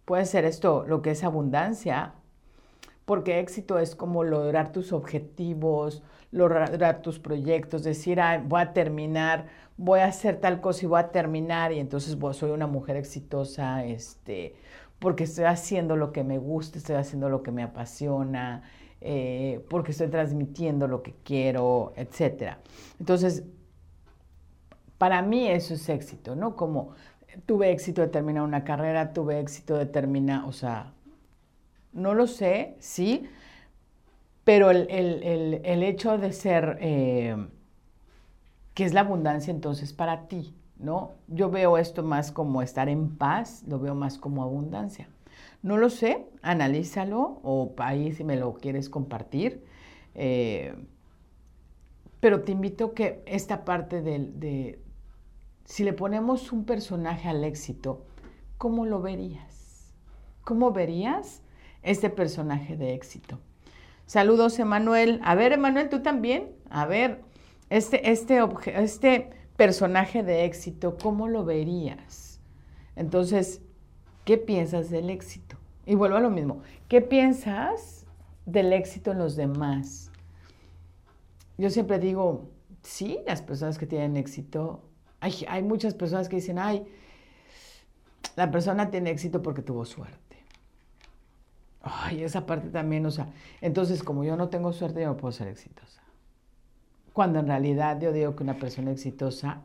Puede 0.05 0.25
ser 0.25 0.45
esto 0.45 0.85
lo 0.87 1.01
que 1.01 1.11
es 1.11 1.23
abundancia, 1.23 2.13
porque 3.05 3.39
éxito 3.39 3.77
es 3.77 3.95
como 3.95 4.23
lograr 4.23 4.71
tus 4.71 4.93
objetivos, 4.93 6.03
lograr 6.31 7.01
tus 7.01 7.19
proyectos, 7.19 7.83
decir, 7.83 8.19
voy 8.45 8.61
a 8.61 8.73
terminar, 8.73 9.47
voy 9.77 9.99
a 9.99 10.05
hacer 10.05 10.39
tal 10.39 10.61
cosa 10.61 10.85
y 10.85 10.87
voy 10.87 10.99
a 10.99 11.09
terminar 11.11 11.71
y 11.73 11.79
entonces 11.79 12.17
soy 12.33 12.51
una 12.51 12.67
mujer 12.67 12.95
exitosa, 12.95 13.83
este, 13.85 14.55
porque 14.99 15.25
estoy 15.25 15.45
haciendo 15.45 15.95
lo 15.95 16.13
que 16.13 16.23
me 16.23 16.37
gusta, 16.37 16.77
estoy 16.77 16.95
haciendo 16.95 17.29
lo 17.29 17.43
que 17.43 17.51
me 17.51 17.63
apasiona, 17.63 18.63
eh, 19.01 19.65
porque 19.69 19.91
estoy 19.91 20.07
transmitiendo 20.07 20.87
lo 20.87 21.01
que 21.03 21.15
quiero, 21.23 21.91
etc. 21.97 22.57
Entonces, 22.99 23.43
para 24.97 25.21
mí 25.21 25.47
eso 25.47 25.73
es 25.73 25.89
éxito, 25.89 26.35
¿no? 26.35 26.55
Como 26.55 26.91
tuve 27.45 27.71
éxito 27.71 28.01
de 28.01 28.07
terminar 28.07 28.43
una 28.43 28.63
carrera, 28.63 29.13
tuve 29.13 29.39
éxito 29.39 29.77
de 29.77 29.87
terminar, 29.87 30.45
o 30.45 30.51
sea, 30.51 30.93
no 31.93 32.13
lo 32.13 32.27
sé, 32.27 32.75
sí, 32.79 33.27
pero 34.51 34.69
el, 34.69 35.63
hecho 35.81 36.17
de 36.17 36.33
ser, 36.33 36.77
eh, 36.81 37.37
que 38.73 38.83
es 38.83 38.93
la 38.93 38.99
abundancia 38.99 39.49
entonces 39.49 39.93
para 39.93 40.27
ti, 40.27 40.53
¿no? 40.77 41.13
Yo 41.29 41.49
veo 41.49 41.77
esto 41.77 42.03
más 42.03 42.33
como 42.33 42.61
estar 42.61 42.89
en 42.89 43.15
paz, 43.15 43.63
lo 43.65 43.79
veo 43.79 43.95
más 43.95 44.17
como 44.17 44.43
abundancia. 44.43 45.07
No 45.63 45.77
lo 45.77 45.89
sé, 45.89 46.25
analízalo 46.41 47.39
o 47.43 47.73
ahí 47.77 48.11
si 48.11 48.25
me 48.25 48.35
lo 48.35 48.55
quieres 48.55 48.89
compartir. 48.89 49.63
Eh, 50.15 50.75
pero 52.19 52.41
te 52.41 52.51
invito 52.51 52.93
que 52.93 53.23
esta 53.25 53.63
parte 53.63 54.01
de, 54.01 54.19
de, 54.19 54.81
si 55.63 55.85
le 55.85 55.93
ponemos 55.93 56.51
un 56.51 56.65
personaje 56.65 57.29
al 57.29 57.45
éxito, 57.45 58.05
¿cómo 58.57 58.85
lo 58.85 59.01
verías? 59.01 59.93
¿Cómo 60.43 60.73
verías 60.73 61.41
este 61.83 62.09
personaje 62.09 62.75
de 62.75 62.95
éxito? 62.95 63.39
Saludos, 64.11 64.59
Emanuel. 64.59 65.21
A 65.23 65.35
ver, 65.35 65.53
Emanuel, 65.53 65.87
tú 65.87 66.01
también. 66.01 66.51
A 66.69 66.85
ver, 66.85 67.21
este, 67.69 68.11
este, 68.11 68.41
este 68.65 69.29
personaje 69.55 70.21
de 70.21 70.43
éxito, 70.43 70.97
¿cómo 71.01 71.29
lo 71.29 71.45
verías? 71.45 72.41
Entonces, 72.97 73.61
¿qué 74.25 74.37
piensas 74.37 74.89
del 74.89 75.09
éxito? 75.09 75.55
Y 75.85 75.95
vuelvo 75.95 76.17
a 76.17 76.19
lo 76.19 76.29
mismo, 76.29 76.61
¿qué 76.89 76.99
piensas 76.99 78.05
del 78.45 78.73
éxito 78.73 79.13
en 79.13 79.19
los 79.19 79.37
demás? 79.37 80.11
Yo 81.57 81.69
siempre 81.69 81.97
digo, 81.97 82.49
sí, 82.83 83.19
las 83.25 83.41
personas 83.41 83.77
que 83.77 83.87
tienen 83.87 84.17
éxito, 84.17 84.83
hay, 85.21 85.45
hay 85.47 85.63
muchas 85.63 85.93
personas 85.93 86.27
que 86.27 86.35
dicen, 86.35 86.59
ay, 86.59 86.85
la 88.35 88.51
persona 88.51 88.91
tiene 88.91 89.09
éxito 89.09 89.41
porque 89.41 89.61
tuvo 89.61 89.85
suerte. 89.85 90.30
Ay, 91.83 92.23
esa 92.23 92.45
parte 92.45 92.69
también, 92.69 93.05
o 93.05 93.11
sea, 93.11 93.33
entonces 93.59 94.03
como 94.03 94.23
yo 94.23 94.35
no 94.35 94.49
tengo 94.49 94.71
suerte, 94.71 95.01
yo 95.01 95.07
no 95.07 95.17
puedo 95.17 95.31
ser 95.31 95.47
exitosa. 95.47 96.01
Cuando 97.13 97.39
en 97.39 97.47
realidad 97.47 97.99
yo 97.99 98.13
digo 98.13 98.35
que 98.35 98.43
una 98.43 98.57
persona 98.57 98.91
exitosa 98.91 99.61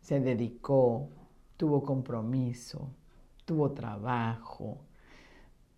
se 0.00 0.20
dedicó, 0.20 1.08
tuvo 1.56 1.82
compromiso, 1.84 2.90
tuvo 3.44 3.70
trabajo. 3.70 4.78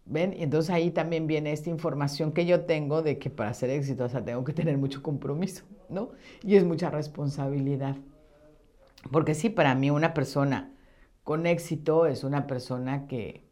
¿Ven? 0.06 0.34
Entonces 0.37 0.70
ahí 0.70 0.90
también 0.90 1.26
viene 1.26 1.52
esta 1.52 1.70
información 1.70 2.32
que 2.32 2.46
yo 2.46 2.64
tengo 2.64 3.02
de 3.02 3.18
que 3.18 3.30
para 3.30 3.54
ser 3.54 3.70
exitosa 3.70 4.25
tengo 4.25 4.44
que 4.44 4.52
tener 4.52 4.76
mucho 4.76 5.02
compromiso, 5.02 5.64
¿no? 5.88 6.11
Y 6.42 6.56
es 6.56 6.64
mucha 6.64 6.90
responsabilidad. 6.90 7.96
Porque 9.11 9.34
sí, 9.34 9.50
para 9.50 9.75
mí 9.75 9.90
una 9.90 10.14
persona 10.14 10.73
con 11.23 11.46
éxito 11.46 12.06
es 12.06 12.25
una 12.25 12.46
persona 12.46 13.06
que, 13.06 13.44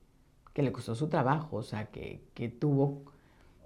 que 0.53 0.63
le 0.63 0.73
costó 0.73 0.95
su 0.95 1.09
trabajo, 1.09 1.57
o 1.57 1.63
sea, 1.63 1.87
que, 1.87 2.21
que 2.35 2.49
tuvo 2.49 3.03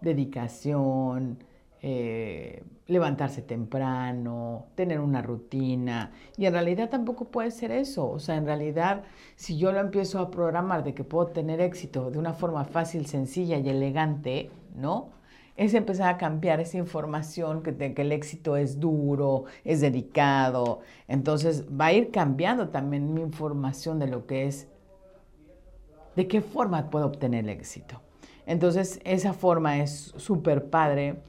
dedicación, 0.01 1.39
eh, 1.83 2.65
levantarse 2.87 3.43
temprano, 3.43 4.67
tener 4.75 5.01
una 5.01 5.23
rutina. 5.23 6.11
Y 6.37 6.47
en 6.47 6.53
realidad 6.53 6.89
tampoco 6.91 7.27
puede 7.27 7.51
ser 7.51 7.71
eso. 7.71 8.11
O 8.11 8.19
sea, 8.19 8.37
en 8.37 8.47
realidad, 8.47 9.05
si 9.37 9.59
yo 9.59 9.73
lo 9.73 9.81
empiezo 9.81 10.19
a 10.21 10.31
programar 10.31 10.85
de 10.85 10.95
que 10.95 11.05
puedo 11.05 11.29
tener 11.29 11.61
éxito 11.61 12.11
de 12.11 12.19
una 12.19 12.33
forma 12.33 12.65
fácil, 12.65 13.07
sencilla 13.07 13.59
y 13.59 13.69
elegante, 13.69 14.51
¿no? 14.75 15.11
Es 15.57 15.75
empezar 15.75 16.15
a 16.15 16.19
cambiar 16.19 16.61
esa 16.61 16.77
información 16.79 17.63
que, 17.63 17.75
que 17.95 18.03
el 18.03 18.13
éxito 18.13 18.57
es 18.57 18.81
duro, 18.81 19.45
es 19.65 19.81
dedicado. 19.81 20.81
Entonces 21.09 21.67
va 21.69 21.87
a 21.87 21.93
ir 21.93 22.11
cambiando 22.11 22.69
también 22.71 23.15
mi 23.15 23.23
información 23.23 23.99
de 23.99 24.07
lo 24.09 24.27
que 24.27 24.47
es, 24.47 24.69
de 26.17 26.27
qué 26.27 26.41
forma 26.41 26.91
puedo 26.91 27.07
obtener 27.07 27.45
el 27.45 27.51
éxito. 27.51 28.01
Entonces 28.47 29.01
esa 29.05 29.33
forma 29.33 29.79
es 29.79 30.15
súper 30.17 30.71
padre 30.71 31.21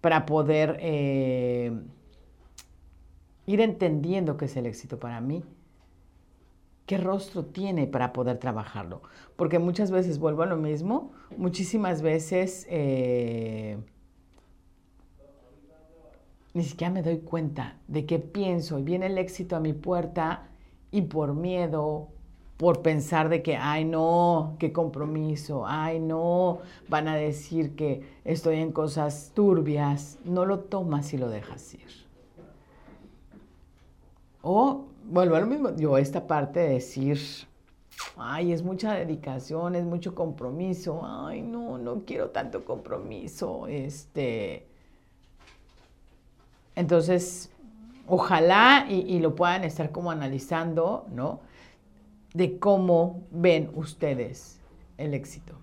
para 0.00 0.26
poder 0.26 0.76
eh, 0.80 1.72
ir 3.46 3.60
entendiendo 3.60 4.36
qué 4.36 4.44
es 4.44 4.56
el 4.56 4.66
éxito 4.66 4.98
para 4.98 5.20
mí, 5.20 5.42
qué 6.86 6.98
rostro 6.98 7.44
tiene 7.44 7.86
para 7.86 8.12
poder 8.12 8.38
trabajarlo. 8.38 9.02
Porque 9.36 9.58
muchas 9.58 9.90
veces 9.90 10.18
vuelvo 10.18 10.42
a 10.42 10.46
lo 10.46 10.56
mismo, 10.56 11.12
muchísimas 11.36 12.02
veces 12.02 12.66
eh, 12.68 13.78
ni 16.52 16.64
siquiera 16.64 16.92
me 16.92 17.02
doy 17.02 17.18
cuenta 17.18 17.78
de 17.88 18.06
qué 18.06 18.18
pienso 18.18 18.78
y 18.78 18.82
viene 18.82 19.06
el 19.06 19.18
éxito 19.18 19.56
a 19.56 19.60
mi 19.60 19.72
puerta 19.72 20.48
y 20.90 21.02
por 21.02 21.34
miedo, 21.34 22.13
por 22.56 22.82
pensar 22.82 23.28
de 23.28 23.42
que, 23.42 23.56
ay 23.56 23.84
no, 23.84 24.56
qué 24.58 24.72
compromiso, 24.72 25.66
ay 25.66 25.98
no, 25.98 26.60
van 26.88 27.08
a 27.08 27.16
decir 27.16 27.74
que 27.74 28.02
estoy 28.24 28.60
en 28.60 28.70
cosas 28.70 29.32
turbias, 29.34 30.18
no 30.24 30.46
lo 30.46 30.60
tomas 30.60 31.12
y 31.12 31.18
lo 31.18 31.28
dejas 31.28 31.74
ir. 31.74 32.04
O 34.42 34.84
vuelvo 35.04 35.36
a 35.36 35.40
lo 35.40 35.46
mismo, 35.46 35.74
yo 35.74 35.98
esta 35.98 36.26
parte 36.26 36.60
de 36.60 36.68
decir, 36.74 37.18
ay, 38.16 38.52
es 38.52 38.62
mucha 38.62 38.94
dedicación, 38.94 39.74
es 39.74 39.84
mucho 39.84 40.14
compromiso, 40.14 41.00
ay 41.04 41.42
no, 41.42 41.78
no 41.78 42.04
quiero 42.04 42.30
tanto 42.30 42.64
compromiso, 42.64 43.66
este... 43.66 44.68
Entonces, 46.76 47.50
ojalá 48.08 48.86
y, 48.88 49.00
y 49.00 49.20
lo 49.20 49.36
puedan 49.36 49.62
estar 49.62 49.92
como 49.92 50.10
analizando, 50.10 51.06
¿no? 51.12 51.40
De 52.34 52.58
cómo 52.58 53.26
ven 53.30 53.70
ustedes 53.74 54.60
el 54.98 55.14
éxito. 55.14 55.54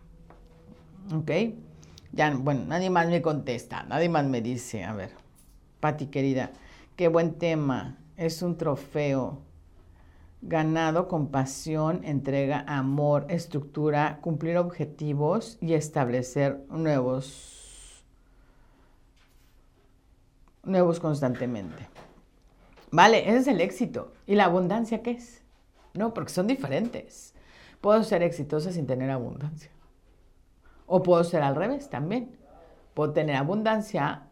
¿Ok? 1.13 1.31
Ya, 2.13 2.33
bueno, 2.35 2.65
nadie 2.65 2.89
más 2.89 3.07
me 3.07 3.21
contesta, 3.21 3.83
nadie 3.83 4.09
más 4.09 4.25
me 4.25 4.41
dice, 4.41 4.83
a 4.83 4.93
ver, 4.93 5.11
Pati 5.79 6.07
querida, 6.07 6.51
qué 6.95 7.07
buen 7.07 7.35
tema, 7.35 7.97
es 8.17 8.41
un 8.41 8.57
trofeo 8.57 9.39
ganado 10.41 11.07
con 11.07 11.27
pasión, 11.27 12.01
entrega, 12.03 12.63
amor, 12.67 13.25
estructura, 13.29 14.19
cumplir 14.21 14.57
objetivos 14.57 15.57
y 15.61 15.73
establecer 15.73 16.65
nuevos, 16.69 18.03
nuevos 20.63 20.99
constantemente. 20.99 21.87
Vale, 22.91 23.29
ese 23.29 23.37
es 23.37 23.47
el 23.47 23.61
éxito. 23.61 24.11
¿Y 24.27 24.35
la 24.35 24.45
abundancia 24.45 25.01
qué 25.01 25.11
es? 25.11 25.40
No, 25.93 26.13
porque 26.13 26.31
son 26.31 26.47
diferentes. 26.47 27.33
Puedo 27.81 28.03
ser 28.03 28.23
exitosa 28.23 28.71
sin 28.71 28.87
tener 28.87 29.09
abundancia. 29.09 29.71
O 30.85 31.03
puedo 31.03 31.23
ser 31.23 31.41
al 31.41 31.55
revés 31.55 31.89
también. 31.89 32.37
Puedo 32.93 33.13
tener 33.13 33.35
abundancia 33.35 34.23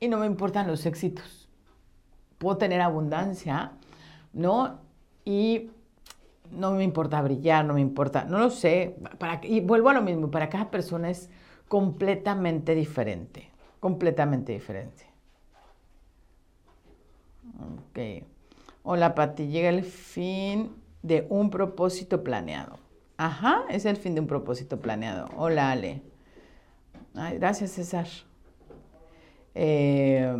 y 0.00 0.08
no 0.08 0.18
me 0.18 0.26
importan 0.26 0.66
los 0.66 0.86
éxitos. 0.86 1.48
Puedo 2.38 2.56
tener 2.56 2.80
abundancia, 2.80 3.72
¿no? 4.32 4.80
Y 5.24 5.70
no 6.50 6.72
me 6.72 6.84
importa 6.84 7.22
brillar, 7.22 7.64
no 7.64 7.74
me 7.74 7.80
importa, 7.80 8.24
no 8.24 8.38
lo 8.38 8.50
sé. 8.50 8.96
Para, 9.18 9.40
y 9.44 9.60
vuelvo 9.60 9.90
a 9.90 9.94
lo 9.94 10.02
mismo, 10.02 10.30
para 10.30 10.48
cada 10.48 10.70
persona 10.70 11.10
es 11.10 11.30
completamente 11.68 12.74
diferente. 12.74 13.50
Completamente 13.80 14.52
diferente. 14.52 15.06
Ok. 17.60 18.24
Hola 18.84 19.14
Pati, 19.14 19.46
llega 19.46 19.68
el 19.68 19.84
fin 19.84 20.72
de 21.02 21.24
un 21.30 21.50
propósito 21.50 22.24
planeado. 22.24 22.80
Ajá, 23.16 23.62
es 23.68 23.84
el 23.84 23.96
fin 23.96 24.16
de 24.16 24.20
un 24.20 24.26
propósito 24.26 24.80
planeado. 24.80 25.28
Hola 25.36 25.70
Ale. 25.70 26.02
Ay, 27.14 27.38
gracias 27.38 27.70
César. 27.70 28.08
Eh, 29.54 30.36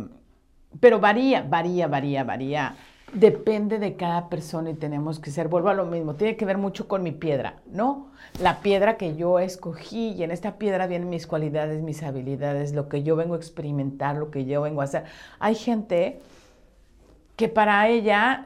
pero 0.81 0.99
varía, 0.99 1.41
varía, 1.43 1.87
varía, 1.87 2.25
varía. 2.25 2.75
Depende 3.13 3.79
de 3.79 3.95
cada 3.95 4.27
persona 4.27 4.71
y 4.71 4.73
tenemos 4.73 5.19
que 5.19 5.31
ser, 5.31 5.47
vuelvo 5.47 5.69
a 5.69 5.73
lo 5.73 5.85
mismo, 5.85 6.15
tiene 6.15 6.35
que 6.35 6.43
ver 6.43 6.57
mucho 6.57 6.89
con 6.89 7.01
mi 7.01 7.11
piedra, 7.13 7.61
¿no? 7.67 8.11
La 8.41 8.59
piedra 8.59 8.97
que 8.97 9.15
yo 9.15 9.39
escogí 9.39 10.09
y 10.09 10.23
en 10.23 10.31
esta 10.31 10.57
piedra 10.57 10.87
vienen 10.87 11.09
mis 11.09 11.27
cualidades, 11.27 11.81
mis 11.81 12.03
habilidades, 12.03 12.73
lo 12.73 12.89
que 12.89 13.03
yo 13.03 13.15
vengo 13.15 13.35
a 13.35 13.37
experimentar, 13.37 14.17
lo 14.17 14.31
que 14.31 14.43
yo 14.43 14.63
vengo 14.63 14.81
a 14.81 14.85
hacer. 14.85 15.05
Hay 15.39 15.55
gente 15.55 16.21
que 17.35 17.49
para 17.49 17.87
ella 17.87 18.45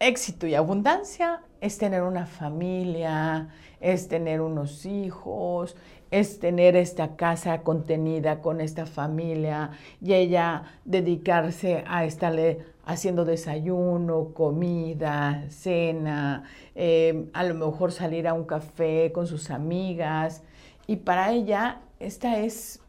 éxito 0.00 0.46
y 0.46 0.54
abundancia 0.54 1.42
es 1.60 1.78
tener 1.78 2.02
una 2.02 2.26
familia, 2.26 3.48
es 3.80 4.08
tener 4.08 4.40
unos 4.40 4.84
hijos, 4.86 5.76
es 6.10 6.38
tener 6.38 6.76
esta 6.76 7.16
casa 7.16 7.62
contenida 7.62 8.40
con 8.40 8.60
esta 8.60 8.86
familia 8.86 9.70
y 10.00 10.14
ella 10.14 10.64
dedicarse 10.84 11.84
a 11.86 12.04
estarle 12.04 12.64
haciendo 12.86 13.24
desayuno, 13.24 14.32
comida, 14.34 15.44
cena, 15.48 16.44
eh, 16.74 17.30
a 17.32 17.44
lo 17.44 17.54
mejor 17.54 17.92
salir 17.92 18.28
a 18.28 18.34
un 18.34 18.44
café 18.44 19.10
con 19.12 19.26
sus 19.26 19.50
amigas. 19.50 20.42
Y 20.86 20.96
para 20.96 21.32
ella 21.32 21.80
esta 21.98 22.38
es 22.40 22.80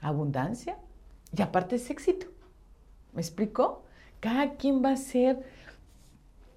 abundancia 0.00 0.78
y 1.36 1.42
aparte 1.42 1.76
es 1.76 1.90
éxito. 1.90 2.35
¿Me 3.16 3.22
explico? 3.22 3.82
Cada 4.20 4.56
quien 4.56 4.84
va 4.84 4.90
a 4.90 4.96
ser 4.96 5.42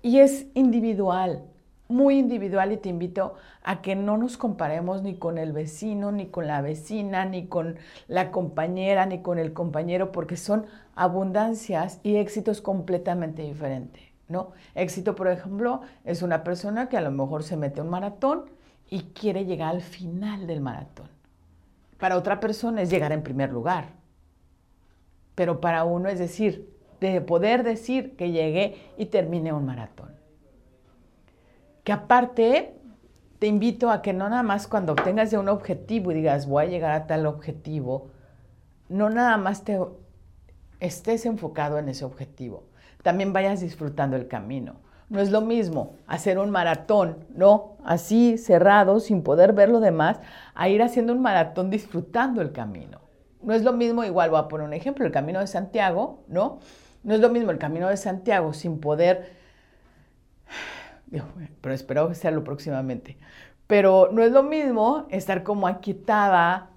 y 0.02 0.20
es 0.20 0.48
individual, 0.56 1.46
muy 1.88 2.20
individual 2.20 2.74
y 2.74 2.78
te 2.78 2.90
invito 2.90 3.36
a 3.64 3.82
que 3.82 3.96
no 3.96 4.18
nos 4.18 4.36
comparemos 4.36 5.02
ni 5.02 5.16
con 5.16 5.38
el 5.38 5.54
vecino, 5.54 6.12
ni 6.12 6.28
con 6.28 6.48
la 6.48 6.62
vecina, 6.62 7.24
ni 7.24 7.48
con 7.48 7.78
la 8.10 8.32
compañera, 8.32 9.06
ni 9.06 9.22
con 9.22 9.40
el 9.40 9.54
compañero, 9.54 10.12
porque 10.12 10.36
son 10.36 10.66
abundancias 10.96 12.02
y 12.04 12.18
éxitos 12.18 12.60
completamente 12.60 13.42
diferentes, 13.42 14.04
¿no? 14.28 14.52
Éxito, 14.76 15.16
por 15.16 15.30
ejemplo, 15.30 15.80
es 16.04 16.22
una 16.22 16.44
persona 16.44 16.90
que 16.90 16.98
a 16.98 17.02
lo 17.02 17.12
mejor 17.12 17.44
se 17.44 17.56
mete 17.56 17.80
a 17.80 17.84
un 17.84 17.90
maratón 17.90 18.50
y 18.90 19.04
quiere 19.14 19.46
llegar 19.46 19.76
al 19.76 19.82
final 19.82 20.46
del 20.46 20.60
maratón. 20.60 21.08
Para 21.98 22.18
otra 22.18 22.42
persona 22.42 22.82
es 22.82 22.90
llegar 22.90 23.14
en 23.14 23.24
primer 23.24 23.50
lugar 23.50 23.99
pero 25.40 25.62
para 25.62 25.86
uno 25.86 26.10
es 26.10 26.20
decir, 26.20 26.70
de 27.00 27.22
poder 27.22 27.64
decir 27.64 28.18
que 28.18 28.32
llegué 28.32 28.76
y 28.98 29.06
terminé 29.06 29.54
un 29.54 29.66
maratón. 29.66 30.12
Que 31.86 31.94
aparte 31.94 32.76
te 33.40 33.48
invito 33.48 33.90
a 33.90 34.02
que 34.02 34.12
no 34.12 34.28
nada 34.28 34.44
más 34.44 34.68
cuando 34.68 34.96
tengas 34.96 35.32
ya 35.32 35.40
un 35.40 35.48
objetivo 35.48 36.12
y 36.12 36.16
digas 36.16 36.46
voy 36.46 36.66
a 36.66 36.68
llegar 36.68 36.92
a 36.92 37.08
tal 37.08 37.26
objetivo, 37.26 38.10
no 38.90 39.10
nada 39.10 39.38
más 39.38 39.64
te 39.64 39.80
estés 40.82 41.26
enfocado 41.26 41.78
en 41.78 41.88
ese 41.88 42.04
objetivo. 42.04 42.66
También 43.02 43.32
vayas 43.32 43.62
disfrutando 43.62 44.18
el 44.18 44.28
camino. 44.28 44.82
No 45.08 45.22
es 45.22 45.32
lo 45.32 45.40
mismo 45.40 45.96
hacer 46.06 46.38
un 46.38 46.50
maratón, 46.50 47.24
¿no? 47.34 47.78
Así 47.86 48.38
cerrado, 48.38 49.00
sin 49.00 49.24
poder 49.24 49.54
ver 49.54 49.70
lo 49.70 49.80
demás, 49.80 50.20
a 50.54 50.68
ir 50.68 50.84
haciendo 50.84 51.14
un 51.14 51.22
maratón 51.22 51.70
disfrutando 51.70 52.42
el 52.42 52.52
camino. 52.52 52.99
No 53.42 53.54
es 53.54 53.64
lo 53.64 53.74
mismo, 53.74 54.04
igual 54.04 54.30
voy 54.30 54.40
a 54.40 54.48
poner 54.48 54.68
un 54.68 54.74
ejemplo, 54.74 55.06
el 55.06 55.12
camino 55.12 55.40
de 55.40 55.48
Santiago, 55.48 56.24
¿no? 56.28 56.60
No 57.04 57.14
es 57.14 57.22
lo 57.22 57.30
mismo 57.30 57.52
el 57.52 57.58
camino 57.58 57.88
de 57.88 57.98
Santiago 57.98 58.54
sin 58.54 58.80
poder, 58.80 59.34
pero 61.62 61.74
espero 61.74 62.10
hacerlo 62.10 62.44
próximamente, 62.44 63.18
pero 63.68 64.10
no 64.12 64.24
es 64.24 64.32
lo 64.32 64.44
mismo 64.44 65.08
estar 65.10 65.44
como 65.44 65.68
aquietada 65.68 66.70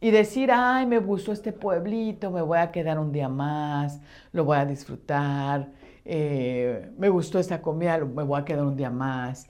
y 0.00 0.10
decir, 0.10 0.50
ay, 0.52 0.86
me 0.86 0.98
gustó 0.98 1.32
este 1.32 1.52
pueblito, 1.52 2.30
me 2.30 2.42
voy 2.42 2.58
a 2.58 2.70
quedar 2.70 2.98
un 2.98 3.12
día 3.12 3.28
más, 3.28 4.00
lo 4.32 4.44
voy 4.44 4.56
a 4.56 4.64
disfrutar, 4.64 5.68
eh, 6.04 6.90
me 6.96 7.08
gustó 7.08 7.38
esta 7.38 7.60
comida, 7.60 7.98
me 7.98 8.22
voy 8.22 8.40
a 8.40 8.44
quedar 8.44 8.64
un 8.64 8.76
día 8.76 8.90
más. 8.90 9.48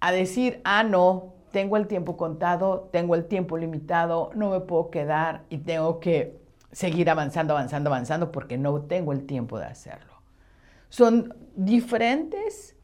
A 0.00 0.12
decir, 0.12 0.60
ah, 0.64 0.84
no, 0.84 1.34
tengo 1.50 1.76
el 1.76 1.86
tiempo 1.86 2.16
contado, 2.16 2.88
tengo 2.92 3.14
el 3.14 3.24
tiempo 3.24 3.56
limitado, 3.56 4.30
no 4.34 4.50
me 4.50 4.60
puedo 4.60 4.90
quedar 4.90 5.44
y 5.48 5.58
tengo 5.58 6.00
que 6.00 6.38
seguir 6.72 7.08
avanzando, 7.10 7.54
avanzando, 7.54 7.90
avanzando 7.90 8.32
porque 8.32 8.58
no 8.58 8.82
tengo 8.82 9.12
el 9.12 9.26
tiempo 9.26 9.58
de 9.58 9.66
hacerlo. 9.66 10.12
Son 10.88 11.34
diferentes, 11.56 12.76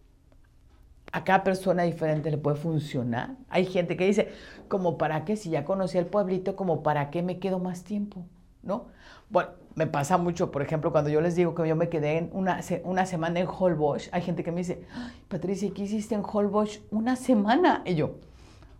a 1.13 1.25
cada 1.25 1.45
persona 1.45 1.85
diferente 1.85 2.31
le 2.31 2.39
puede 2.39 2.57
funcionar. 2.57 3.37
Hay 3.49 3.67
gente 3.67 3.97
que 3.97 4.07
dice, 4.07 4.33
como 4.69 4.99
para 4.99 5.25
qué, 5.25 5.37
si 5.37 5.51
ya 5.51 5.65
conocí 5.65 5.99
el 5.99 6.07
pueblito, 6.07 6.57
como 6.57 6.83
para 6.83 7.11
qué 7.11 7.23
me 7.23 7.39
quedo 7.39 7.59
más 7.59 7.85
tiempo, 7.85 8.27
¿no? 8.63 8.87
Bueno, 9.31 9.51
me 9.75 9.87
pasa 9.87 10.19
mucho, 10.19 10.51
por 10.51 10.63
ejemplo, 10.63 10.93
cuando 10.93 11.11
yo 11.11 11.21
les 11.21 11.35
digo 11.35 11.55
que 11.55 11.67
yo 11.67 11.77
me 11.77 11.89
quedé 11.89 12.19
en 12.19 12.31
una, 12.33 12.61
una 12.85 13.07
semana 13.07 13.41
en 13.41 13.47
Holbox, 13.47 14.11
hay 14.13 14.23
gente 14.23 14.45
que 14.45 14.53
me 14.53 14.59
dice, 14.59 14.83
Patricia, 15.29 15.71
¿qué 15.75 15.83
hiciste 15.83 16.15
en 16.15 16.23
Holbox 16.25 16.81
una 16.91 17.17
semana? 17.17 17.83
Y 17.85 17.95
yo, 17.95 18.17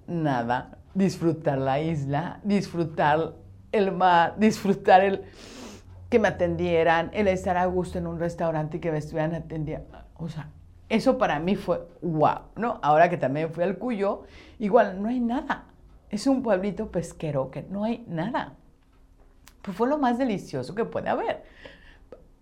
nada, 0.07 0.79
disfrutar 0.95 1.59
la 1.59 1.81
isla, 1.81 2.41
disfrutar 2.43 3.35
el 3.73 3.93
mar, 3.93 4.35
disfrutar 4.39 5.03
el 5.03 5.25
que 6.09 6.19
me 6.19 6.29
atendieran, 6.29 7.11
el 7.13 7.29
estar 7.29 7.57
a 7.57 7.67
gusto 7.67 7.99
en 7.99 8.07
un 8.07 8.19
restaurante 8.19 8.77
y 8.77 8.81
que 8.81 8.93
me 8.93 8.99
estuvieran 8.99 9.35
atendiendo. 9.35 9.99
O 10.17 10.29
sea, 10.29 10.49
eso 10.89 11.19
para 11.19 11.41
mí 11.41 11.57
fue 11.57 11.89
wow, 12.03 12.41
¿no? 12.57 12.79
Ahora 12.83 13.09
que 13.09 13.17
también 13.17 13.51
fui 13.51 13.65
al 13.65 13.79
Cuyo, 13.79 14.23
igual 14.59 15.03
no 15.03 15.09
hay 15.09 15.21
nada. 15.21 15.65
Es 16.11 16.27
un 16.27 16.43
pueblito 16.43 16.91
pesquero 16.91 17.51
que 17.51 17.63
no 17.63 17.85
hay 17.85 18.05
nada. 18.07 18.55
Pues 19.63 19.77
fue 19.77 19.89
lo 19.89 19.99
más 19.99 20.19
delicioso 20.19 20.75
que 20.75 20.85
puede 20.85 21.09
haber. 21.09 21.43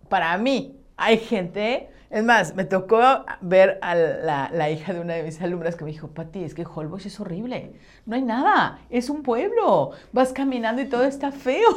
Para 0.09 0.37
mí, 0.37 0.79
hay 0.97 1.17
gente, 1.17 1.89
es 2.13 2.23
más, 2.23 2.53
me 2.53 2.63
tocó 2.63 3.01
ver 3.41 3.79
a 3.81 3.95
la, 3.95 4.69
hija 4.69 4.93
de 4.93 4.99
una 4.99 5.15
de 5.15 5.23
mis 5.23 5.41
alumnas 5.41 5.75
que 5.75 5.83
me 5.83 5.89
dijo, 5.89 6.09
Pati, 6.09 6.43
es 6.43 6.53
que 6.53 6.63
Holbox 6.63 7.07
es 7.07 7.19
horrible, 7.19 7.73
no 8.05 8.15
hay 8.15 8.21
nada, 8.21 8.79
es 8.91 9.09
un 9.09 9.23
pueblo, 9.23 9.93
vas 10.11 10.31
caminando 10.31 10.83
y 10.83 10.85
todo 10.85 11.05
está 11.05 11.31
feo, 11.31 11.69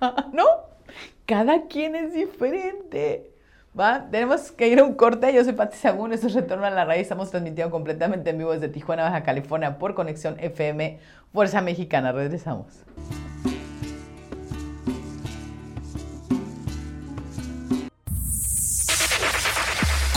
¿no? 0.32 0.44
Cada 1.26 1.68
quien 1.68 1.94
es 1.94 2.12
diferente. 2.12 3.30
¿Va? 3.78 4.08
Tenemos 4.10 4.50
que 4.50 4.66
ir 4.66 4.80
a 4.80 4.84
un 4.84 4.94
corte. 4.94 5.32
Yo 5.32 5.44
soy 5.44 5.52
Pati 5.52 5.76
Sagún, 5.76 6.12
esto 6.12 6.26
es 6.26 6.34
Retorno 6.34 6.66
a 6.66 6.70
la 6.70 6.84
Raíz. 6.84 7.02
Estamos 7.02 7.30
transmitiendo 7.30 7.70
completamente 7.70 8.30
en 8.30 8.38
vivo 8.38 8.50
desde 8.50 8.68
Tijuana, 8.68 9.04
Baja 9.04 9.22
California, 9.22 9.78
por 9.78 9.94
Conexión 9.94 10.40
FM 10.40 10.98
Fuerza 11.32 11.60
Mexicana. 11.60 12.10
Regresamos. 12.10 12.84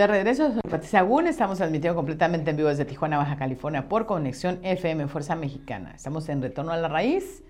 De 0.00 0.06
regreso, 0.06 0.50
soy 0.50 0.62
Patricia 0.70 1.00
Agún, 1.00 1.26
estamos 1.26 1.58
transmitiendo 1.58 1.94
completamente 1.94 2.50
en 2.50 2.56
vivo 2.56 2.70
desde 2.70 2.86
Tijuana, 2.86 3.18
Baja 3.18 3.36
California 3.36 3.86
por 3.86 4.06
Conexión 4.06 4.58
FM 4.62 5.08
Fuerza 5.08 5.36
Mexicana. 5.36 5.92
Estamos 5.94 6.26
en 6.30 6.40
Retorno 6.40 6.72
a 6.72 6.78
la 6.78 6.88
Raíz. 6.88 7.42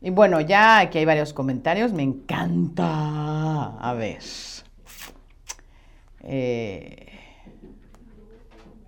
Y 0.00 0.10
bueno, 0.10 0.40
ya 0.40 0.80
aquí 0.80 0.98
hay 0.98 1.04
varios 1.04 1.32
comentarios, 1.32 1.92
me 1.92 2.02
encanta. 2.02 3.78
A 3.78 3.94
ver. 3.94 4.18
Eh, 6.24 7.06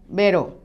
Vero, 0.08 0.62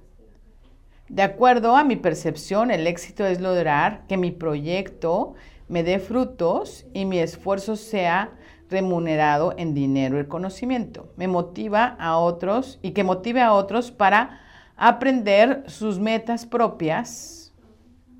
de 1.09 1.21
acuerdo 1.21 1.75
a 1.75 1.83
mi 1.83 1.95
percepción, 1.95 2.71
el 2.71 2.87
éxito 2.87 3.23
es 3.23 3.39
lograr 3.39 4.07
que 4.07 4.17
mi 4.17 4.31
proyecto 4.31 5.35
me 5.67 5.83
dé 5.83 5.99
frutos 5.99 6.87
y 6.91 7.05
mi 7.05 7.19
esfuerzo 7.19 7.75
sea 7.75 8.31
remunerado 8.71 9.53
en 9.57 9.75
dinero 9.75 10.19
y 10.19 10.25
conocimiento. 10.25 11.11
Me 11.17 11.27
motiva 11.27 11.95
a 11.99 12.17
otros 12.17 12.79
y 12.81 12.91
que 12.91 13.03
motive 13.03 13.41
a 13.41 13.53
otros 13.53 13.91
para 13.91 14.39
aprender 14.77 15.63
sus 15.67 15.99
metas 15.99 16.45
propias, 16.45 17.53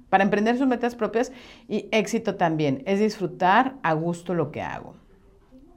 para 0.09 0.23
emprender 0.23 0.57
sus 0.57 0.67
metas 0.67 0.93
propias 0.93 1.31
y 1.67 1.87
éxito 1.91 2.35
también, 2.35 2.83
es 2.85 2.99
disfrutar 2.99 3.75
a 3.81 3.93
gusto 3.93 4.33
lo 4.33 4.51
que 4.51 4.61
hago. 4.61 4.93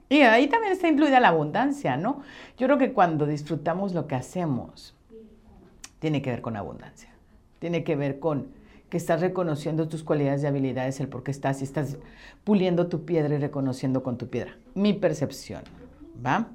Y 0.09 0.19
ahí 0.21 0.47
también 0.47 0.73
está 0.73 0.87
incluida 0.87 1.19
la 1.19 1.29
abundancia, 1.29 1.97
¿no? 1.97 2.21
Yo 2.57 2.67
creo 2.67 2.77
que 2.77 2.93
cuando 2.93 3.25
disfrutamos 3.25 3.93
lo 3.93 4.05
que 4.05 4.15
hacemos, 4.15 4.93
tiene 5.99 6.21
que 6.21 6.29
ver 6.29 6.41
con 6.41 6.57
abundancia, 6.57 7.09
tiene 7.59 7.83
que 7.83 7.95
ver 7.95 8.19
con 8.19 8.49
que 8.89 8.97
estás 8.97 9.21
reconociendo 9.21 9.87
tus 9.87 10.03
cualidades 10.03 10.43
y 10.43 10.47
habilidades, 10.47 10.99
el 10.99 11.07
por 11.07 11.23
qué 11.23 11.31
estás, 11.31 11.61
y 11.61 11.63
estás 11.63 11.97
puliendo 12.43 12.87
tu 12.87 13.05
piedra 13.05 13.35
y 13.35 13.37
reconociendo 13.37 14.03
con 14.03 14.17
tu 14.17 14.29
piedra. 14.29 14.57
Mi 14.73 14.93
percepción, 14.93 15.63
¿va? 16.23 16.47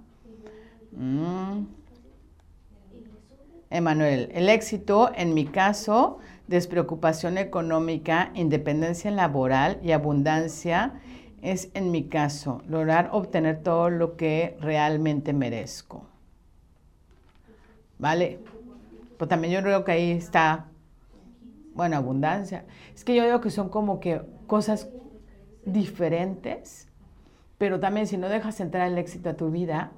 Mm. 0.93 1.67
Emanuel, 3.71 4.31
el 4.35 4.49
éxito, 4.49 5.13
en 5.15 5.33
mi 5.33 5.47
caso, 5.47 6.19
despreocupación 6.49 7.39
económica, 7.39 8.33
independencia 8.35 9.11
laboral 9.13 9.79
y 9.83 9.93
abundancia 9.93 11.01
es, 11.43 11.71
en 11.75 11.93
mi 11.93 12.09
caso, 12.09 12.63
lograr 12.69 13.11
obtener 13.13 13.63
todo 13.63 13.89
lo 13.89 14.17
que 14.17 14.57
realmente 14.61 15.33
merezco. 15.33 16.05
¿Vale? 17.99 18.41
Pues 19.17 19.29
también 19.29 19.53
yo 19.53 19.63
creo 19.63 19.85
que 19.85 19.93
ahí 19.93 20.11
está 20.13 20.70
bueno, 21.75 21.97
abundancia. 21.97 22.65
Es 22.95 23.05
que 23.05 23.15
yo 23.15 23.25
digo 23.25 23.41
que 23.41 23.51
son 23.51 23.69
como 23.69 24.01
que 24.01 24.23
cosas 24.47 24.89
diferentes, 25.65 26.89
pero 27.59 27.81
también 27.81 28.07
si 28.07 28.17
no 28.17 28.29
dejas 28.29 28.61
entrar 28.61 28.91
el 28.91 28.99
éxito 28.99 29.31
a 29.31 29.37
tu 29.37 29.51
vida, 29.51 29.93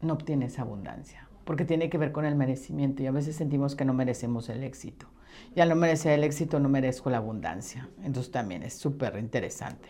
no 0.00 0.14
obtienes 0.14 0.58
abundancia, 0.58 1.28
porque 1.44 1.64
tiene 1.64 1.88
que 1.88 1.98
ver 1.98 2.12
con 2.12 2.24
el 2.24 2.34
merecimiento 2.34 3.02
y 3.02 3.06
a 3.06 3.10
veces 3.10 3.36
sentimos 3.36 3.74
que 3.74 3.84
no 3.84 3.94
merecemos 3.94 4.48
el 4.48 4.62
éxito. 4.62 5.06
Y 5.56 5.60
al 5.60 5.68
no 5.68 5.76
merecer 5.76 6.12
el 6.12 6.24
éxito 6.24 6.60
no 6.60 6.68
merezco 6.68 7.10
la 7.10 7.16
abundancia. 7.16 7.88
Entonces 8.02 8.30
también 8.30 8.62
es 8.62 8.74
súper 8.74 9.16
interesante. 9.18 9.88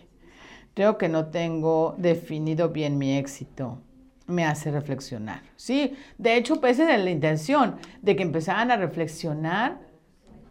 Creo 0.74 0.96
que 0.98 1.08
no 1.08 1.26
tengo 1.26 1.94
definido 1.98 2.70
bien 2.70 2.98
mi 2.98 3.16
éxito 3.16 3.78
me 4.26 4.44
hace 4.44 4.70
reflexionar. 4.70 5.42
Sí, 5.56 5.94
de 6.18 6.36
hecho, 6.36 6.60
pues 6.60 6.78
esa 6.78 6.96
la 6.96 7.10
intención 7.10 7.76
de 8.02 8.16
que 8.16 8.22
empezaran 8.22 8.70
a 8.70 8.76
reflexionar 8.76 9.80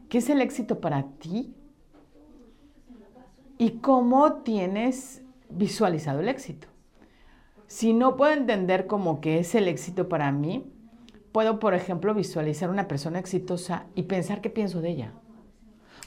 qué 0.10 0.20
es 0.20 0.30
el 0.30 0.42
éxito 0.42 0.80
para 0.80 1.04
ti 1.20 1.56
y 3.58 3.72
cómo 3.80 4.42
tienes 4.44 5.24
visualizado 5.50 6.20
el 6.20 6.30
éxito. 6.30 6.68
Si 7.68 7.94
no 7.94 8.16
puedo 8.16 8.34
entender 8.34 8.88
cómo 8.88 9.22
que 9.22 9.40
es 9.40 9.56
el 9.56 9.68
éxito 9.68 10.08
para 10.08 10.32
mí, 10.32 10.72
puedo, 11.32 11.60
por 11.60 11.74
ejemplo, 11.74 12.14
visualizar 12.14 12.70
una 12.70 12.88
persona 12.88 13.20
exitosa 13.20 13.88
y 13.96 14.04
pensar 14.04 14.42
qué 14.42 14.50
pienso 14.50 14.82
de 14.82 14.90
ella. 14.90 15.14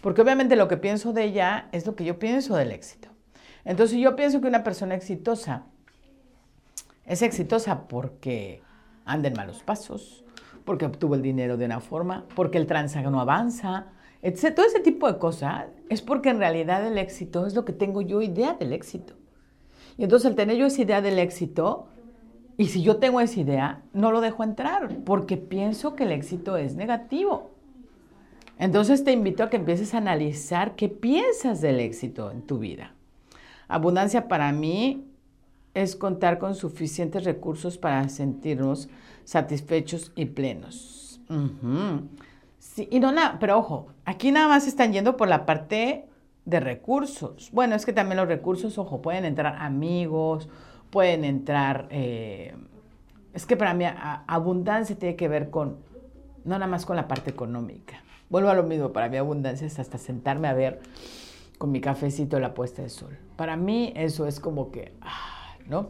Porque 0.01 0.23
obviamente 0.23 0.55
lo 0.55 0.69
que 0.69 0.77
pienso 0.77 1.13
de 1.13 1.25
ella 1.25 1.69
es 1.73 1.87
lo 1.87 1.97
que 1.97 2.05
yo 2.05 2.19
pienso 2.19 2.55
del 2.55 2.71
éxito. 2.71 3.09
Entonces, 3.65 3.99
yo 3.99 4.15
pienso 4.15 4.41
que 4.41 4.47
una 4.47 4.63
persona 4.63 4.95
exitosa 4.95 5.67
es 7.07 7.23
exitosa 7.23 7.87
porque 7.89 8.63
anda 9.05 9.29
en 9.29 9.35
malos 9.35 9.63
pasos, 9.63 10.25
porque 10.65 10.85
obtuvo 10.85 11.15
el 11.15 11.23
dinero 11.23 11.57
de 11.57 11.65
una 11.65 11.81
forma, 11.81 12.25
porque 12.35 12.59
el 12.59 12.67
transago 12.67 13.11
no 13.11 13.21
avanza, 13.21 13.87
etc. 14.23 14.55
Todo 14.55 14.67
ese 14.67 14.81
tipo 14.81 15.11
de 15.11 15.19
cosas 15.19 15.67
es 15.89 16.03
porque 16.03 16.31
en 16.31 16.39
realidad 16.39 16.87
el 16.87 16.99
éxito 16.99 17.47
es 17.47 17.55
lo 17.55 17.65
que 17.65 17.73
tengo 17.73 18.03
yo 18.03 18.21
idea 18.21 18.55
del 18.55 18.73
éxito. 18.73 19.15
Y 19.97 20.05
entonces 20.05 20.27
al 20.27 20.35
tener 20.35 20.57
yo 20.57 20.67
esa 20.67 20.83
idea 20.83 21.01
del 21.01 21.19
éxito, 21.19 21.89
y 22.59 22.67
si 22.67 22.83
yo 22.83 22.97
tengo 22.97 23.21
esa 23.21 23.41
idea, 23.41 23.83
no 23.93 24.11
lo 24.11 24.21
dejo 24.21 24.43
entrar, 24.43 24.89
porque 25.05 25.37
pienso 25.37 25.95
que 25.95 26.05
el 26.05 26.13
éxito 26.13 26.57
es 26.57 26.75
negativo. 26.75 27.51
Entonces 28.59 29.05
te 29.05 29.13
invito 29.13 29.43
a 29.43 29.51
que 29.51 29.57
empieces 29.57 29.95
a 29.95 29.99
analizar 29.99 30.75
qué 30.75 30.89
piensas 30.89 31.61
del 31.61 31.79
éxito 31.81 32.31
en 32.31 32.43
tu 32.43 32.59
vida. 32.59 32.95
Abundancia 33.69 34.29
para 34.29 34.51
mí 34.53 35.05
es 35.77 35.95
contar 35.95 36.39
con 36.39 36.55
suficientes 36.55 37.25
recursos 37.25 37.77
para 37.77 38.09
sentirnos 38.09 38.89
satisfechos 39.25 40.11
y 40.17 40.25
plenos. 40.25 41.21
sí, 42.59 42.89
y 42.91 42.99
no 42.99 43.13
nada, 43.13 43.37
pero 43.39 43.59
ojo, 43.59 43.89
aquí 44.07 44.33
nada 44.33 44.49
más 44.49 44.67
están 44.67 44.95
yendo 44.95 45.19
por 45.19 45.29
la 45.29 45.45
parte 45.45 46.07
de 46.47 46.61
recursos. 46.61 47.51
Bueno, 47.53 47.75
es 47.75 47.85
que 47.85 47.93
también 47.93 48.17
los 48.17 48.27
recursos, 48.27 48.79
ojo, 48.79 49.03
pueden 49.03 49.27
entrar 49.27 49.57
amigos, 49.61 50.49
pueden 50.89 51.25
entrar... 51.25 51.89
Eh, 51.91 52.55
es 53.35 53.45
que 53.45 53.55
para 53.59 53.75
mí 53.75 53.85
abundancia 54.27 54.97
tiene 54.97 55.15
que 55.15 55.29
ver 55.29 55.51
con, 55.51 55.77
no 56.45 56.55
nada 56.55 56.67
más 56.67 56.87
con 56.87 56.97
la 56.97 57.07
parte 57.07 57.29
económica. 57.29 58.03
Vuelvo 58.31 58.49
a 58.49 58.55
lo 58.55 58.63
mismo, 58.63 58.95
para 58.95 59.11
mí 59.11 59.19
abundancia 59.19 59.67
es 59.67 59.79
hasta 59.79 59.99
sentarme 59.99 60.49
a 60.49 60.55
ver 60.55 60.81
con 61.59 61.71
mi 61.71 61.83
cafecito 61.83 62.41
la 62.41 62.55
puesta 62.55 62.81
de 62.81 62.89
sol. 62.89 63.19
Para 63.37 63.57
mí 63.57 63.93
eso 63.95 64.27
es 64.27 64.41
como 64.41 64.71
que, 64.71 64.95
ah, 65.03 65.36
¿no? 65.69 65.89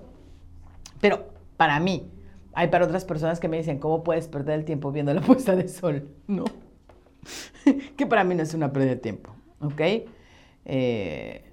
Pero 1.01 1.27
para 1.57 1.79
mí, 1.81 2.11
hay 2.53 2.69
para 2.69 2.87
otras 2.87 3.05
personas 3.05 3.41
que 3.41 3.49
me 3.49 3.59
dicen, 3.59 3.79
¿cómo 3.79 4.03
puedes 4.03 4.29
perder 4.29 4.59
el 4.61 4.65
tiempo 4.65 4.93
viendo 4.93 5.13
la 5.13 5.21
puesta 5.23 5.55
de 5.55 5.69
sol? 5.69 6.09
No. 6.27 6.45
que 7.97 8.07
para 8.07 8.25
mí 8.25 8.35
no 8.35 8.43
es 8.43 8.55
una 8.55 8.73
pérdida 8.73 8.91
de 8.91 8.97
tiempo, 8.97 9.31
¿ok? 9.61 9.81
Eh, 10.65 11.47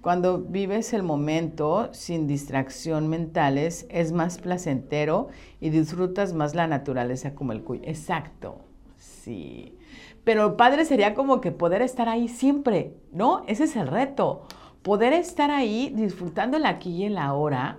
cuando 0.00 0.38
vives 0.38 0.92
el 0.92 1.02
momento 1.02 1.88
sin 1.92 2.26
distracción 2.26 3.08
mentales, 3.08 3.86
es 3.90 4.12
más 4.12 4.38
placentero 4.38 5.28
y 5.60 5.70
disfrutas 5.70 6.32
más 6.32 6.54
la 6.54 6.66
naturaleza 6.66 7.34
como 7.34 7.52
el 7.52 7.62
cuy. 7.62 7.80
Exacto, 7.84 8.60
sí. 8.96 9.76
Pero 10.24 10.56
padre 10.56 10.84
sería 10.84 11.14
como 11.14 11.40
que 11.40 11.52
poder 11.52 11.82
estar 11.82 12.08
ahí 12.08 12.28
siempre, 12.28 12.94
¿no? 13.12 13.44
Ese 13.48 13.64
es 13.64 13.76
el 13.76 13.88
reto. 13.88 14.46
Poder 14.82 15.12
estar 15.12 15.50
ahí 15.50 15.92
disfrutando 15.94 16.56
el 16.56 16.66
aquí 16.66 16.90
y 16.90 17.04
el 17.04 17.18
ahora. 17.18 17.78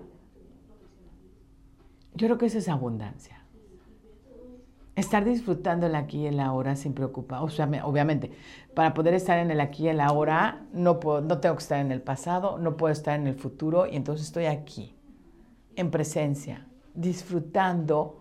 Yo 2.14 2.28
creo 2.28 2.38
que 2.38 2.48
eso 2.48 2.58
es 2.58 2.70
abundancia 2.70 3.40
estar 5.00 5.26
disfrutando 5.26 5.88
el 5.88 5.96
aquí 5.96 6.20
y 6.20 6.28
el 6.28 6.40
ahora 6.40 6.76
sin 6.76 6.94
preocupar. 6.94 7.42
O 7.44 7.50
sea, 7.50 7.70
obviamente, 7.84 8.32
para 8.74 8.94
poder 8.94 9.14
estar 9.14 9.40
en 9.40 9.52
el 9.52 9.62
aquí 9.62 9.86
y 9.86 9.90
el 9.90 10.02
ahora, 10.02 10.66
no, 10.74 11.00
puedo, 11.00 11.22
no 11.22 11.40
tengo 11.40 11.56
que 11.56 11.64
estar 11.64 11.80
en 11.80 11.92
el 11.92 12.02
pasado, 12.02 12.58
no 12.58 12.78
puedo 12.78 12.92
estar 12.92 13.20
en 13.20 13.28
el 13.28 13.36
futuro, 13.36 13.88
y 13.88 13.96
entonces 13.96 14.28
estoy 14.28 14.46
aquí, 14.46 14.96
en 15.76 15.92
presencia, 15.92 16.68
disfrutando 16.94 18.18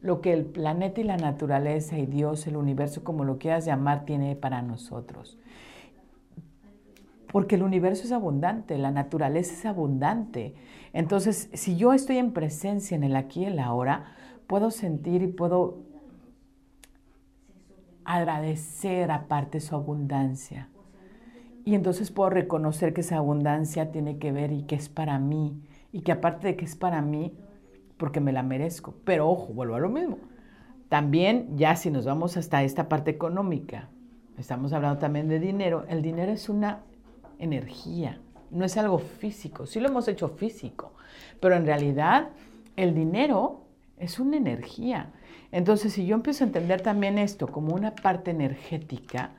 lo 0.00 0.20
que 0.20 0.32
el 0.32 0.44
planeta 0.44 1.00
y 1.00 1.04
la 1.04 1.16
naturaleza 1.16 1.98
y 1.98 2.06
Dios, 2.06 2.46
el 2.46 2.56
universo, 2.56 3.02
como 3.02 3.24
lo 3.24 3.38
quieras 3.38 3.64
llamar, 3.64 4.04
tiene 4.04 4.36
para 4.36 4.62
nosotros. 4.62 5.38
Porque 7.32 7.56
el 7.56 7.62
universo 7.62 8.04
es 8.04 8.12
abundante, 8.12 8.78
la 8.78 8.90
naturaleza 8.90 9.52
es 9.52 9.66
abundante. 9.66 10.54
Entonces, 10.92 11.50
si 11.52 11.76
yo 11.76 11.92
estoy 11.92 12.18
en 12.18 12.32
presencia 12.32 12.94
en 12.94 13.04
el 13.04 13.16
aquí 13.16 13.42
y 13.42 13.46
el 13.46 13.58
ahora, 13.58 14.06
puedo 14.46 14.70
sentir 14.70 15.22
y 15.22 15.26
puedo 15.26 15.78
agradecer 18.04 19.10
aparte 19.10 19.60
su 19.60 19.74
abundancia. 19.74 20.68
Y 21.64 21.74
entonces 21.74 22.12
puedo 22.12 22.30
reconocer 22.30 22.94
que 22.94 23.00
esa 23.00 23.16
abundancia 23.16 23.90
tiene 23.90 24.18
que 24.18 24.30
ver 24.30 24.52
y 24.52 24.62
que 24.62 24.76
es 24.76 24.88
para 24.88 25.18
mí. 25.18 25.60
Y 25.92 26.02
que 26.02 26.12
aparte 26.12 26.46
de 26.46 26.56
que 26.56 26.64
es 26.64 26.76
para 26.76 27.02
mí, 27.02 27.36
porque 27.96 28.20
me 28.20 28.32
la 28.32 28.44
merezco. 28.44 28.94
Pero 29.04 29.28
ojo, 29.28 29.52
vuelvo 29.52 29.74
a 29.74 29.80
lo 29.80 29.88
mismo. 29.88 30.18
También, 30.88 31.56
ya 31.56 31.74
si 31.74 31.90
nos 31.90 32.04
vamos 32.06 32.36
hasta 32.36 32.62
esta 32.62 32.88
parte 32.88 33.10
económica, 33.10 33.88
estamos 34.38 34.72
hablando 34.72 35.00
también 35.00 35.26
de 35.28 35.40
dinero. 35.40 35.84
El 35.88 36.02
dinero 36.02 36.30
es 36.30 36.48
una 36.48 36.82
energía, 37.38 38.20
no 38.50 38.64
es 38.64 38.76
algo 38.76 38.98
físico. 38.98 39.66
Sí 39.66 39.80
lo 39.80 39.88
hemos 39.88 40.08
hecho 40.08 40.28
físico, 40.28 40.92
pero 41.40 41.56
en 41.56 41.66
realidad 41.66 42.30
el 42.76 42.94
dinero 42.94 43.62
es 43.98 44.18
una 44.18 44.36
energía. 44.36 45.12
Entonces, 45.52 45.92
si 45.92 46.06
yo 46.06 46.14
empiezo 46.14 46.44
a 46.44 46.48
entender 46.48 46.80
también 46.80 47.18
esto 47.18 47.46
como 47.48 47.74
una 47.74 47.94
parte 47.94 48.30
energética, 48.30 49.32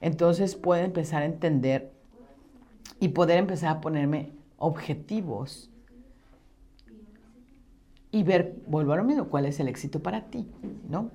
entonces 0.00 0.54
puedo 0.54 0.82
empezar 0.82 1.22
a 1.22 1.26
entender 1.26 1.92
y 3.00 3.08
poder 3.08 3.38
empezar 3.38 3.76
a 3.76 3.80
ponerme 3.80 4.30
objetivos 4.58 5.70
y 8.10 8.22
ver, 8.22 8.56
vuelvo 8.66 8.92
a 8.92 8.96
lo 8.96 9.04
mismo, 9.04 9.28
cuál 9.28 9.46
es 9.46 9.58
el 9.58 9.68
éxito 9.68 10.00
para 10.00 10.26
ti, 10.26 10.46
¿no? 10.88 11.10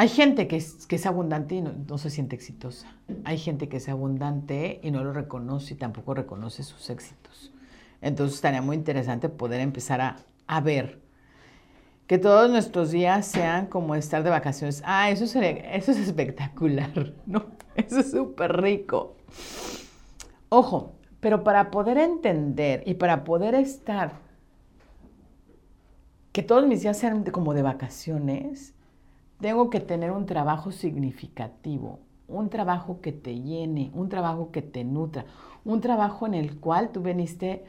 Hay 0.00 0.08
gente 0.08 0.48
que 0.48 0.56
es, 0.56 1.04
abundante 1.06 1.56
y 1.56 1.60
no, 1.60 1.98
se 1.98 2.08
siente 2.08 2.34
exitosa. 2.34 2.86
Hay 3.24 3.36
gente 3.36 3.68
que 3.68 3.76
es 3.76 3.88
abundante 3.90 4.80
y 4.82 4.90
no 4.90 5.04
lo 5.04 5.12
reconoce 5.12 5.74
y 5.74 5.76
tampoco 5.76 6.14
reconoce 6.14 6.62
sus 6.62 6.88
éxitos. 6.88 7.52
Entonces 8.00 8.36
estaría 8.36 8.62
muy 8.62 8.76
interesante 8.76 9.28
poder 9.28 9.60
empezar 9.60 10.00
a, 10.46 10.60
ver 10.62 11.02
que 12.06 12.16
todos 12.16 12.50
nuestros 12.50 12.92
días 12.92 13.26
sean 13.26 13.66
como 13.66 13.94
estar 13.94 14.22
de 14.22 14.30
vacaciones. 14.30 14.82
Ah, 14.86 15.10
eso 15.10 15.26
es 15.26 15.98
espectacular, 15.98 17.12
¿no? 17.26 17.44
Eso 17.74 18.00
es 18.00 18.10
súper 18.10 18.58
rico. 18.62 19.16
Ojo, 20.48 20.94
pero 21.20 21.44
para 21.44 21.70
poder 21.70 21.98
entender 21.98 22.84
y 22.86 22.94
para 22.94 23.22
poder 23.22 23.54
estar, 23.54 24.12
que 26.32 26.42
todos 26.42 26.66
mis 26.66 26.80
días 26.80 26.96
sean 26.96 27.22
como 27.24 27.52
de 27.52 27.60
vacaciones, 27.60 28.72
tengo 29.40 29.70
que 29.70 29.80
tener 29.80 30.10
un 30.10 30.26
trabajo 30.26 30.72
significativo, 30.72 32.00
un 32.28 32.48
trabajo 32.50 33.00
que 33.00 33.12
te 33.12 33.40
llene, 33.40 33.90
un 33.94 34.08
trabajo 34.08 34.50
que 34.50 34.62
te 34.62 34.84
nutra, 34.84 35.24
un 35.64 35.80
trabajo 35.80 36.26
en 36.26 36.34
el 36.34 36.58
cual 36.58 36.90
tú 36.90 37.02
viniste 37.02 37.64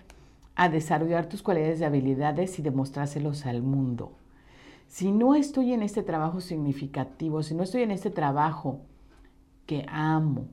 a 0.56 0.70
desarrollar 0.70 1.28
tus 1.28 1.42
cualidades 1.42 1.82
y 1.82 1.84
habilidades 1.84 2.60
y 2.60 2.62
demostrárselos 2.62 3.46
al 3.46 3.62
mundo 3.62 4.14
si 4.92 5.14
no 5.14 5.36
estoy 5.36 5.72
en 5.72 5.84
este 5.84 6.04
trabajo 6.04 6.42
significativo, 6.42 7.44
si 7.44 7.56
no 7.56 7.64
estoy 7.64 7.84
en 7.84 7.92
este 7.92 8.10
trabajo 8.10 8.82
que 9.66 9.86
amo 9.88 10.50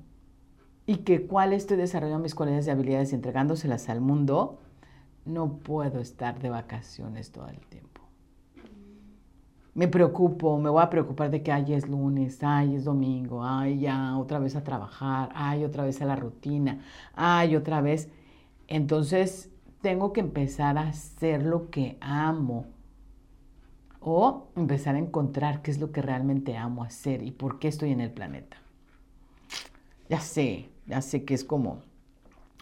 y 0.87 0.99
que 0.99 1.27
cuál 1.27 1.53
estoy 1.53 1.77
desarrollando 1.77 2.23
mis 2.23 2.37
cualidades 2.37 2.69
y 2.69 2.71
habilidades 2.71 3.11
y 3.11 3.17
entregándoselas 3.17 3.89
al 3.89 4.01
mundo, 4.01 4.61
no 5.25 5.59
puedo 5.59 5.99
estar 5.99 6.39
de 6.39 6.51
vacaciones 6.51 7.33
todo 7.33 7.49
el 7.49 7.59
tiempo. 7.67 7.98
Me 9.79 9.87
preocupo, 9.87 10.59
me 10.59 10.71
voy 10.71 10.83
a 10.83 10.91
preocupar 10.91 11.31
de 11.31 11.41
que 11.41 11.53
ay 11.53 11.73
es 11.73 11.89
lunes, 11.89 12.43
ay 12.43 12.75
es 12.75 12.83
domingo, 12.83 13.45
ay 13.45 13.79
ya 13.79 14.19
otra 14.19 14.41
vez 14.41 14.57
a 14.57 14.65
trabajar, 14.65 15.31
ay 15.37 15.63
otra 15.63 15.85
vez 15.85 16.03
a 16.03 16.05
la 16.05 16.17
rutina, 16.17 16.81
ay 17.15 17.55
otra 17.55 17.81
vez. 17.81 18.09
Entonces 18.67 19.53
tengo 19.81 20.13
que 20.13 20.19
empezar 20.19 20.79
a 20.79 20.89
hacer 20.89 21.45
lo 21.45 21.71
que 21.71 21.97
amo 22.01 22.67
o 24.01 24.49
empezar 24.57 24.97
a 24.97 24.99
encontrar 24.99 25.63
qué 25.63 25.71
es 25.71 25.79
lo 25.79 25.93
que 25.93 26.03
realmente 26.03 26.57
amo 26.57 26.83
hacer 26.83 27.23
y 27.23 27.31
por 27.31 27.61
qué 27.61 27.69
estoy 27.69 27.93
en 27.93 28.01
el 28.01 28.11
planeta. 28.11 28.57
Ya 30.11 30.19
sé, 30.19 30.71
ya 30.89 31.03
sé 31.03 31.25
que 31.25 31.35
es 31.35 31.45
como 31.45 31.83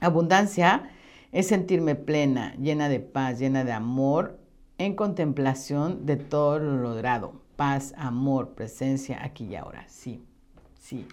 abundancia 0.02 0.90
es 1.32 1.46
sentirme 1.46 1.94
plena, 1.94 2.54
llena 2.56 2.90
de 2.90 3.00
paz, 3.00 3.38
llena 3.38 3.64
de 3.64 3.72
amor, 3.72 4.38
en 4.78 4.94
contemplación 4.94 6.06
de 6.06 6.16
todo 6.16 6.58
lo 6.58 6.76
logrado. 6.76 7.34
Paz, 7.56 7.94
amor, 7.96 8.50
presencia 8.50 9.24
aquí 9.24 9.46
y 9.46 9.56
ahora. 9.56 9.84
Sí, 9.88 10.24
sí. 10.78 11.06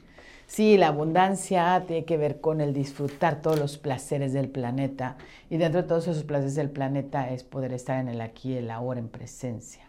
Sí, 0.45 0.77
la 0.77 0.89
abundancia 0.89 1.83
tiene 1.87 2.05
que 2.05 2.17
ver 2.17 2.39
con 2.39 2.61
el 2.61 2.73
disfrutar 2.73 3.41
todos 3.41 3.57
los 3.57 3.77
placeres 3.77 4.33
del 4.33 4.49
planeta 4.49 5.17
y 5.49 5.57
dentro 5.57 5.81
de 5.81 5.87
todos 5.87 6.07
esos 6.07 6.23
placeres 6.23 6.55
del 6.55 6.69
planeta 6.69 7.29
es 7.31 7.43
poder 7.43 7.73
estar 7.73 7.99
en 7.99 8.09
el 8.09 8.21
aquí 8.21 8.55
el 8.55 8.69
ahora 8.69 8.99
en 8.99 9.09
presencia. 9.09 9.87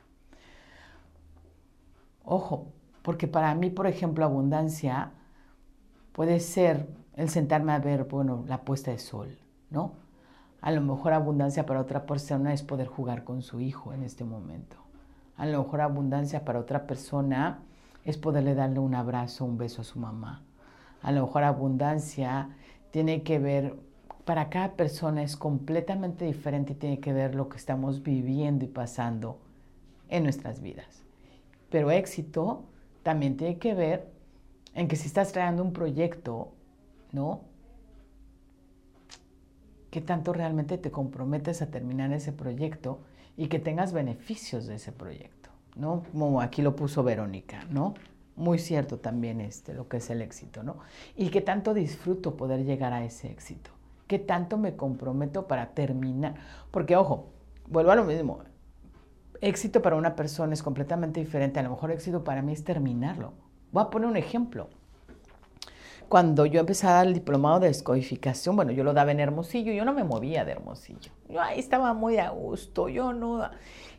Ojo, 2.25 2.69
porque 3.03 3.29
para 3.29 3.55
mí, 3.55 3.69
por 3.69 3.87
ejemplo, 3.87 4.25
abundancia 4.25 5.11
puede 6.13 6.41
ser 6.41 6.89
el 7.17 7.29
sentarme 7.29 7.73
a 7.73 7.79
ver, 7.79 8.05
bueno, 8.05 8.45
la 8.49 8.63
puesta 8.63 8.91
de 8.91 8.99
sol, 8.99 9.37
¿no? 9.69 10.04
A 10.65 10.71
lo 10.71 10.81
mejor 10.81 11.13
abundancia 11.13 11.67
para 11.67 11.79
otra 11.79 12.07
persona 12.07 12.55
es 12.55 12.63
poder 12.63 12.87
jugar 12.87 13.23
con 13.23 13.43
su 13.43 13.61
hijo 13.61 13.93
en 13.93 14.03
este 14.03 14.25
momento. 14.25 14.79
A 15.37 15.45
lo 15.45 15.63
mejor 15.63 15.83
abundancia 15.83 16.47
para 16.47 16.59
otra 16.59 16.87
persona 16.87 17.59
es 18.07 18.17
poderle 18.17 18.55
darle 18.55 18.79
un 18.79 18.95
abrazo, 18.95 19.45
un 19.45 19.59
beso 19.59 19.83
a 19.83 19.85
su 19.85 19.99
mamá. 19.99 20.41
A 21.03 21.13
lo 21.13 21.27
mejor 21.27 21.45
abundancia 21.45 22.49
tiene 22.93 23.23
que 23.23 23.39
ver, 23.39 23.77
para 24.25 24.49
cada 24.49 24.73
persona 24.73 25.23
es 25.23 25.37
completamente 25.37 26.25
diferente 26.25 26.73
y 26.73 26.77
tiene 26.77 26.99
que 26.99 27.13
ver 27.13 27.35
lo 27.35 27.51
que 27.51 27.59
estamos 27.59 28.03
viviendo 28.03 28.65
y 28.65 28.69
pasando 28.69 29.37
en 30.09 30.23
nuestras 30.23 30.63
vidas. 30.63 31.03
Pero 31.69 31.91
éxito 31.91 32.63
también 33.03 33.37
tiene 33.37 33.59
que 33.59 33.75
ver 33.75 34.11
en 34.73 34.89
que 34.89 34.97
si 34.97 35.09
estás 35.09 35.31
creando 35.31 35.63
un 35.63 35.75
proyecto, 35.75 36.55
¿no? 37.13 37.43
¿Qué 39.95 40.01
tanto 40.01 40.33
realmente 40.33 40.77
te 40.77 40.91
comprometes 40.91 41.63
a 41.63 41.71
terminar 41.71 42.13
ese 42.13 42.33
proyecto 42.33 42.99
y 43.37 43.47
que 43.47 43.61
tengas 43.61 43.93
beneficios 43.93 44.67
de 44.67 44.75
ese 44.75 44.91
proyecto, 44.91 45.51
¿no? 45.77 46.03
Como 46.11 46.41
aquí 46.41 46.63
lo 46.63 46.75
puso 46.75 47.05
Verónica, 47.05 47.65
¿no? 47.71 47.95
Muy 48.35 48.59
cierto 48.59 48.99
también 48.99 49.41
este, 49.41 49.73
lo 49.73 49.87
que 49.87 49.99
es 49.99 50.11
el 50.11 50.21
éxito, 50.21 50.65
¿no? 50.65 50.79
Y 51.15 51.29
qué 51.29 51.43
tanto 51.43 51.75
disfruto 51.75 52.37
poder 52.37 52.65
llegar 52.65 52.93
a 52.93 53.05
ese 53.05 53.31
éxito. 53.31 53.71
¿Qué 54.09 54.19
tanto 54.19 54.59
me 54.59 54.75
comprometo 54.75 55.47
para 55.47 55.75
terminar? 55.75 56.35
Porque, 56.73 56.97
ojo, 56.97 57.29
vuelvo 57.69 57.93
a 57.93 57.95
lo 57.95 58.03
mismo. 58.03 58.41
Éxito 59.41 59.81
para 59.81 59.95
una 59.95 60.17
persona 60.17 60.55
es 60.55 60.65
completamente 60.65 61.21
diferente. 61.21 61.61
A 61.61 61.63
lo 61.63 61.71
mejor 61.71 61.93
éxito 61.93 62.25
para 62.25 62.43
mí 62.43 62.53
es 62.53 62.65
terminarlo. 62.65 63.35
Voy 63.71 63.85
a 63.85 63.91
poner 63.91 64.09
un 64.09 64.17
ejemplo. 64.17 64.71
Cuando 66.15 66.47
yo 66.47 66.61
empecé 66.61 66.87
a 66.87 66.93
dar 66.93 67.09
el 67.09 67.15
diplomado 67.15 67.59
de 67.59 67.67
descodificación, 67.67 68.55
bueno, 68.55 68.71
yo 68.71 68.85
lo 68.85 68.93
daba 68.93 69.11
en 69.11 69.19
Hermosillo, 69.19 69.73
yo 69.73 69.85
no 69.85 69.93
me 69.93 70.05
movía 70.05 70.45
de 70.45 70.53
Hermosillo. 70.53 71.11
Yo 71.29 71.41
ahí 71.41 71.59
estaba 71.59 71.93
muy 71.93 72.19
a 72.19 72.31
gusto, 72.31 72.89
yo 72.89 73.13
no. 73.13 73.51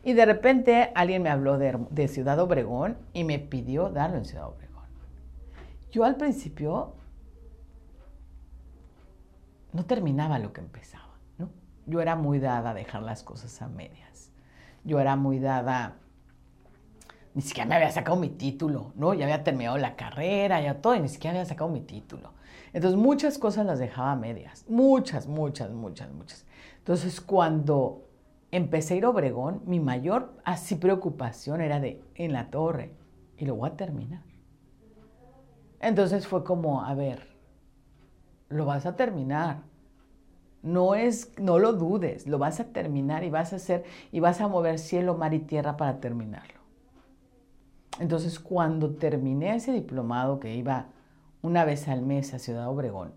Y 0.02 0.14
de 0.14 0.24
repente 0.24 0.92
alguien 0.94 1.22
me 1.22 1.28
habló 1.28 1.58
de, 1.58 1.78
de 1.90 2.08
Ciudad 2.08 2.38
Obregón 2.38 2.96
y 3.12 3.24
me 3.24 3.38
pidió 3.38 3.90
darlo 3.90 4.16
en 4.16 4.24
Ciudad 4.24 4.48
Obregón. 4.48 4.86
Yo 5.92 6.04
al 6.04 6.16
principio 6.16 6.94
no 9.74 9.84
terminaba 9.84 10.38
lo 10.38 10.54
que 10.54 10.62
empezaba, 10.62 11.18
¿no? 11.36 11.50
Yo 11.84 12.00
era 12.00 12.16
muy 12.16 12.38
dada 12.38 12.70
a 12.70 12.74
dejar 12.74 13.02
las 13.02 13.22
cosas 13.24 13.60
a 13.60 13.68
medias. 13.68 14.32
Yo 14.84 15.00
era 15.00 15.16
muy 15.16 15.38
dada, 15.38 15.98
ni 17.36 17.42
siquiera 17.42 17.68
me 17.68 17.74
había 17.74 17.90
sacado 17.90 18.16
mi 18.16 18.30
título, 18.30 18.92
¿no? 18.96 19.12
Ya 19.12 19.26
había 19.26 19.44
terminado 19.44 19.76
la 19.76 19.94
carrera, 19.94 20.58
ya 20.62 20.80
todo, 20.80 20.94
y 20.94 21.00
ni 21.00 21.10
siquiera 21.10 21.36
había 21.36 21.44
sacado 21.44 21.68
mi 21.68 21.82
título. 21.82 22.32
Entonces 22.72 22.98
muchas 22.98 23.36
cosas 23.36 23.66
las 23.66 23.78
dejaba 23.78 24.12
a 24.12 24.16
medias, 24.16 24.64
muchas, 24.70 25.26
muchas, 25.26 25.70
muchas, 25.70 26.10
muchas. 26.10 26.46
Entonces 26.78 27.20
cuando 27.20 28.08
empecé 28.50 28.94
a 28.94 28.96
ir 28.96 29.04
a 29.04 29.10
Obregón, 29.10 29.60
mi 29.66 29.80
mayor 29.80 30.32
así 30.44 30.76
preocupación 30.76 31.60
era 31.60 31.78
de 31.78 32.02
en 32.14 32.32
la 32.32 32.48
torre, 32.48 32.94
y 33.36 33.44
lo 33.44 33.54
voy 33.54 33.68
a 33.68 33.76
terminar. 33.76 34.22
Entonces 35.78 36.26
fue 36.26 36.42
como, 36.42 36.86
a 36.86 36.94
ver, 36.94 37.36
lo 38.48 38.64
vas 38.64 38.86
a 38.86 38.96
terminar. 38.96 39.58
No 40.62 40.94
es, 40.94 41.34
no 41.38 41.58
lo 41.58 41.74
dudes, 41.74 42.26
lo 42.26 42.38
vas 42.38 42.60
a 42.60 42.64
terminar 42.64 43.24
y 43.24 43.30
vas 43.30 43.52
a 43.52 43.56
hacer 43.56 43.84
y 44.10 44.20
vas 44.20 44.40
a 44.40 44.48
mover 44.48 44.78
cielo, 44.78 45.18
mar 45.18 45.34
y 45.34 45.40
tierra 45.40 45.76
para 45.76 46.00
terminarlo. 46.00 46.55
Entonces, 47.98 48.38
cuando 48.38 48.90
terminé 48.90 49.54
ese 49.54 49.72
diplomado 49.72 50.38
que 50.40 50.54
iba 50.54 50.86
una 51.42 51.64
vez 51.64 51.88
al 51.88 52.02
mes 52.02 52.34
a 52.34 52.38
Ciudad 52.38 52.68
Obregón, 52.68 53.12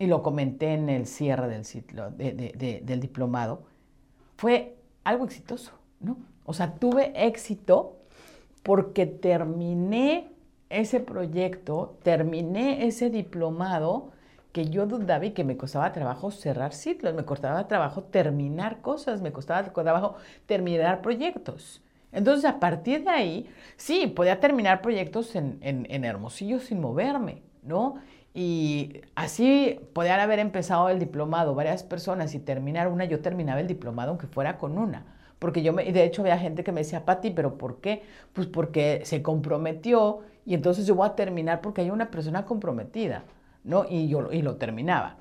y 0.00 0.06
lo 0.06 0.22
comenté 0.22 0.72
en 0.72 0.88
el 0.88 1.06
cierre 1.06 1.46
del, 1.48 3.00
diplomado, 3.00 3.64
fue 4.38 4.78
algo 5.04 5.26
exitoso, 5.26 5.72
¿no? 6.00 6.16
O 6.46 6.54
sea, 6.54 6.72
tuve 6.72 7.12
éxito 7.26 7.98
porque 8.62 9.04
terminé 9.04 10.32
ese 10.70 11.00
proyecto, 11.00 11.98
terminé 12.02 12.86
ese 12.86 13.10
diplomado 13.10 14.12
que 14.52 14.70
yo 14.70 14.86
dudaba 14.86 15.26
y 15.26 15.32
que 15.32 15.44
me 15.44 15.58
costaba 15.58 15.92
trabajo 15.92 16.30
cerrar 16.30 16.72
ciclos, 16.72 17.14
me 17.14 17.26
costaba 17.26 17.68
trabajo 17.68 18.02
terminar 18.04 18.80
cosas, 18.80 19.20
me 19.20 19.32
costaba 19.32 19.70
trabajo 19.70 20.16
terminar 20.46 21.02
proyectos. 21.02 21.82
Entonces, 22.12 22.44
a 22.44 22.58
partir 22.58 23.04
de 23.04 23.10
ahí, 23.10 23.50
sí, 23.76 24.06
podía 24.08 24.40
terminar 24.40 24.82
proyectos 24.82 25.36
en, 25.36 25.58
en, 25.62 26.04
Hermosillo 26.04 26.58
sin 26.58 26.80
moverme, 26.80 27.42
¿no? 27.62 27.96
Y 28.34 29.00
así 29.14 29.80
podían 29.92 30.20
haber 30.20 30.38
empezado 30.38 30.88
el 30.88 30.98
diplomado 30.98 31.54
varias 31.54 31.82
personas 31.82 32.34
y 32.34 32.38
terminar 32.38 32.88
una, 32.88 33.04
yo 33.04 33.20
terminaba 33.20 33.60
el 33.60 33.66
diplomado 33.66 34.10
aunque 34.10 34.26
fuera 34.26 34.58
con 34.58 34.78
una. 34.78 35.04
Porque 35.38 35.62
yo, 35.62 35.72
me, 35.72 35.90
de 35.90 36.04
hecho, 36.04 36.22
había 36.22 36.38
gente 36.38 36.62
que 36.62 36.72
me 36.72 36.82
decía, 36.82 37.04
Pati, 37.04 37.30
¿pero 37.30 37.56
por 37.56 37.80
qué? 37.80 38.02
Pues 38.32 38.46
porque 38.46 39.00
se 39.04 39.22
comprometió 39.22 40.20
y 40.44 40.54
entonces 40.54 40.86
yo 40.86 40.94
voy 40.94 41.08
a 41.08 41.14
terminar 41.14 41.60
porque 41.60 41.80
hay 41.80 41.90
una 41.90 42.10
persona 42.10 42.44
comprometida, 42.44 43.24
¿no? 43.64 43.86
Y 43.88 44.08
yo 44.08 44.32
y 44.32 44.42
lo 44.42 44.56
terminaba. 44.56 45.16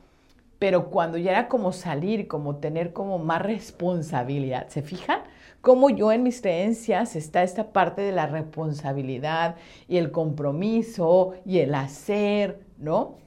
Pero 0.60 0.90
cuando 0.90 1.18
ya 1.18 1.32
era 1.32 1.48
como 1.48 1.72
salir, 1.72 2.28
como 2.28 2.58
tener 2.58 2.92
como 2.94 3.18
más 3.18 3.42
responsabilidad, 3.42 4.68
¿se 4.68 4.82
fijan? 4.82 5.22
Como 5.62 5.90
yo 5.90 6.12
en 6.12 6.24
mis 6.24 6.42
creencias 6.42 7.16
está 7.16 7.44
esta 7.44 7.72
parte 7.72 8.02
de 8.02 8.12
la 8.12 8.28
responsabilidad 8.28 9.56
y 9.88 9.98
el 9.98 10.12
compromiso 10.12 11.34
y 11.46 11.60
el 11.60 11.76
hacer, 11.76 12.62
¿no? 12.78 13.18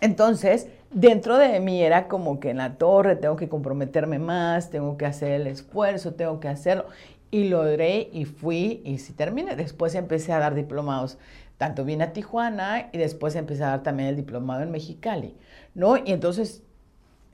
Entonces, 0.00 0.68
dentro 0.90 1.38
de 1.38 1.60
mí 1.60 1.82
era 1.82 2.08
como 2.08 2.40
que 2.40 2.50
en 2.50 2.58
la 2.58 2.76
torre 2.76 3.16
tengo 3.16 3.36
que 3.36 3.48
comprometerme 3.48 4.18
más, 4.18 4.70
tengo 4.70 4.96
que 4.96 5.06
hacer 5.06 5.32
el 5.32 5.46
esfuerzo, 5.46 6.14
tengo 6.14 6.40
que 6.40 6.48
hacerlo. 6.48 6.86
Y 7.30 7.48
logré 7.48 8.10
y 8.12 8.26
fui 8.26 8.82
y 8.84 8.98
sí 8.98 9.12
terminé. 9.12 9.56
Después 9.56 9.94
empecé 9.94 10.32
a 10.32 10.38
dar 10.38 10.54
diplomados, 10.54 11.18
tanto 11.56 11.84
vine 11.84 12.04
a 12.04 12.12
Tijuana 12.12 12.90
y 12.92 12.98
después 12.98 13.34
empecé 13.34 13.64
a 13.64 13.68
dar 13.68 13.82
también 13.82 14.10
el 14.10 14.16
diplomado 14.16 14.62
en 14.62 14.70
Mexicali, 14.70 15.34
¿no? 15.74 15.96
Y 15.96 16.12
entonces 16.12 16.62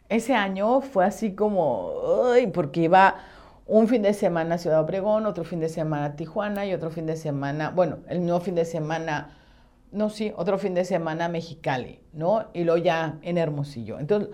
ese 0.09 0.35
año 0.35 0.81
fue 0.81 1.05
así 1.05 1.35
como, 1.35 1.93
uy, 2.33 2.49
porque 2.49 2.83
iba 2.83 3.17
un 3.71 3.87
fin 3.87 4.03
de 4.03 4.13
semana 4.15 4.59
Ciudad 4.59 4.81
Obregón, 4.81 5.27
otro 5.27 5.45
fin 5.45 5.61
de 5.61 5.69
semana 5.69 6.17
Tijuana 6.17 6.67
y 6.67 6.75
otro 6.75 6.91
fin 6.91 7.07
de 7.07 7.17
semana, 7.17 7.71
bueno, 7.71 7.99
el 8.09 8.19
mismo 8.19 8.41
fin 8.41 8.57
de 8.57 8.65
semana, 8.65 9.39
no, 9.93 10.11
sí, 10.11 10.33
otro 10.37 10.59
fin 10.59 10.75
de 10.75 10.85
semana 10.85 11.29
Mexicali, 11.29 12.01
¿no? 12.13 12.47
Y 12.53 12.65
luego 12.65 12.83
ya 12.83 13.21
en 13.23 13.39
Hermosillo. 13.39 14.01
Entonces, 14.01 14.31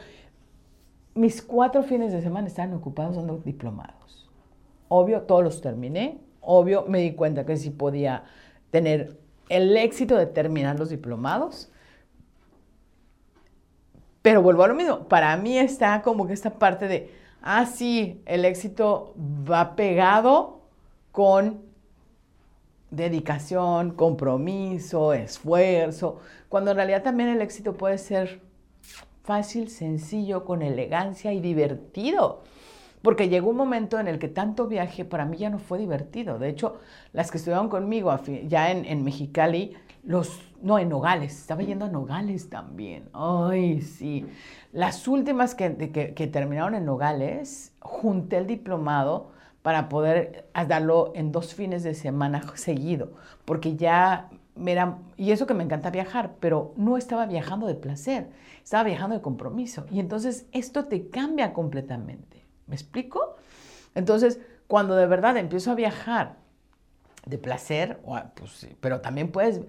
mis 1.15 1.43
cuatro 1.43 1.83
fines 1.83 2.13
de 2.13 2.23
semana 2.23 2.47
estaban 2.47 2.73
ocupados 2.73 3.17
dando 3.17 3.37
diplomados. 3.37 4.27
Obvio, 4.89 5.23
todos 5.23 5.45
los 5.45 5.61
terminé. 5.61 6.19
Obvio, 6.41 6.87
me 6.89 7.01
di 7.01 7.13
cuenta 7.13 7.45
que 7.45 7.59
sí 7.59 7.69
podía 7.69 8.25
tener 8.71 9.19
el 9.51 9.77
éxito 9.77 10.17
de 10.17 10.27
terminar 10.27 10.79
los 10.79 10.89
diplomados. 10.89 11.71
Pero 14.23 14.41
vuelvo 14.41 14.65
a 14.65 14.69
lo 14.69 14.75
mismo. 14.75 15.09
Para 15.09 15.37
mí 15.37 15.59
está 15.59 16.01
como 16.01 16.27
que 16.27 16.33
esta 16.33 16.59
parte 16.59 16.89
de, 16.89 17.11
ah, 17.47 17.65
sí, 17.65 18.21
el 18.27 18.45
éxito 18.45 19.15
va 19.49 19.77
pegado 19.77 20.63
con 21.13 21.63
dedicación, 22.91 23.93
compromiso, 23.93 25.13
esfuerzo, 25.13 26.21
cuando 26.49 26.73
en 26.73 26.77
realidad 26.77 27.03
también 27.05 27.29
el 27.29 27.41
éxito 27.41 27.75
puede 27.75 27.99
ser 27.99 28.41
fácil, 29.23 29.71
sencillo, 29.71 30.45
con 30.45 30.63
elegancia 30.63 31.33
y 31.33 31.41
divertido. 31.41 32.43
Porque 33.03 33.29
llegó 33.29 33.51
un 33.51 33.57
momento 33.57 34.01
en 34.01 34.09
el 34.09 34.19
que 34.19 34.29
tanto 34.29 34.67
viaje 34.67 35.05
para 35.05 35.25
mí 35.25 35.37
ya 35.37 35.49
no 35.49 35.61
fue 35.61 35.79
divertido. 35.79 36.41
De 36.41 36.49
hecho, 36.49 36.81
las 37.13 37.31
que 37.31 37.39
estuvieron 37.39 37.69
conmigo 37.69 38.13
ya 38.49 38.73
en, 38.73 39.05
Mexicali, 39.05 39.77
los, 40.07 40.41
no, 40.63 40.79
en 40.79 40.89
Nogales, 40.89 41.37
estaba 41.37 41.63
yendo 41.63 41.85
a 41.85 41.89
Nogales 41.89 42.49
también. 42.49 43.09
Ay, 43.13 43.83
sí. 43.83 44.25
Las 44.73 45.09
últimas 45.09 45.55
que, 45.57 46.15
que, 46.15 46.27
terminaron 46.29 46.77
en 46.77 46.85
Nogales, 46.85 47.75
junté 47.81 48.39
el 48.39 48.47
diplomado 48.47 49.33
para 49.63 49.89
poder 49.89 50.49
darlo 50.69 51.11
en 51.17 51.33
dos 51.33 51.55
fines 51.55 51.83
de 51.83 51.95
semana 51.95 52.41
seguido, 52.55 53.15
porque 53.45 53.75
ya 53.75 54.31
era, 54.65 54.99
y 55.17 55.33
eso 55.33 55.45
que 55.45 55.55
me 55.55 55.65
encanta 55.65 55.91
viajar, 55.91 56.37
pero 56.39 56.73
no 56.77 56.97
estaba 56.97 57.27
viajando 57.27 57.67
de 57.67 57.75
placer, 57.75 58.29
estaba 58.63 58.85
viajando 58.85 59.17
de 59.17 59.23
compromiso. 59.23 59.87
Y 59.91 59.99
entonces 59.99 60.47
esto 60.53 60.85
te 60.85 61.09
cambia 61.09 61.53
completamente. 61.53 62.45
¿Me 62.69 62.77
explico? 62.77 63.37
Entonces, 63.97 64.41
cuando 64.69 64.95
de 64.95 65.07
verdad 65.07 65.37
empiezo 65.37 65.73
a 65.73 65.75
viajar 65.75 66.37
de 67.25 67.39
placer, 67.39 68.01
pues 68.37 68.69
pero 68.81 69.01
también 69.01 69.33
puedes 69.33 69.63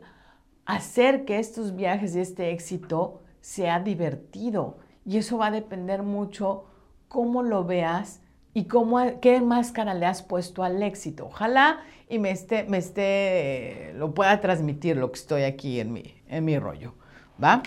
hacer 0.67 1.25
que 1.25 1.39
estos 1.39 1.75
viajes 1.75 2.15
y 2.15 2.19
este 2.19 2.51
éxito 2.51 3.21
sea 3.41 3.79
divertido. 3.79 4.77
Y 5.05 5.17
eso 5.17 5.37
va 5.37 5.47
a 5.47 5.51
depender 5.51 6.03
mucho 6.03 6.65
cómo 7.07 7.41
lo 7.41 7.63
veas 7.63 8.21
y 8.53 8.65
cómo, 8.65 8.99
qué 9.21 9.39
máscara 9.39 9.93
le 9.93 10.05
has 10.05 10.21
puesto 10.21 10.63
al 10.63 10.83
éxito. 10.83 11.27
Ojalá 11.27 11.79
y 12.09 12.19
me 12.19 12.31
esté, 12.31 12.65
me 12.65 12.77
esté, 12.77 13.93
lo 13.95 14.13
pueda 14.13 14.39
transmitir 14.41 14.97
lo 14.97 15.11
que 15.11 15.19
estoy 15.19 15.43
aquí 15.43 15.79
en 15.79 15.93
mi, 15.93 16.21
en 16.27 16.43
mi 16.43 16.59
rollo. 16.59 16.93
¿Va? 17.41 17.63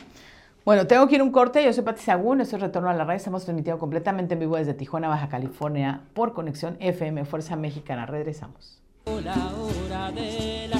Bueno, 0.65 0.87
tengo 0.87 1.09
que 1.09 1.15
ir 1.15 1.23
un 1.23 1.33
corte. 1.33 1.65
Yo 1.65 1.73
soy 1.73 1.85
Pati 1.85 2.03
Sagún, 2.03 2.43
esto 2.43 2.57
es 2.57 2.63
Retorno 2.63 2.91
a 2.91 2.95
la 2.95 3.05
Red. 3.05 3.17
Estamos 3.17 3.45
transmitiendo 3.45 3.79
completamente 3.79 4.35
en 4.35 4.41
vivo 4.41 4.57
desde 4.57 4.75
Tijuana, 4.75 5.09
Baja 5.09 5.29
California, 5.29 6.03
por 6.13 6.35
conexión 6.35 6.77
FM 6.81 7.25
Fuerza 7.25 7.57
Mexicana. 7.57 8.05
Regresamos. 8.05 8.81
La 9.25 10.13
de 10.13 10.69
las 10.69 10.80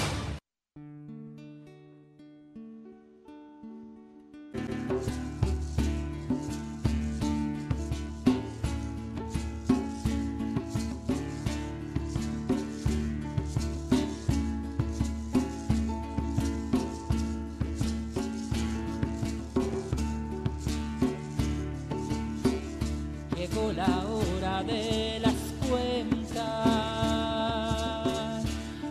Lleva 23.73 24.63
de 24.63 25.19
las 25.21 25.35
cuentas 25.67 26.43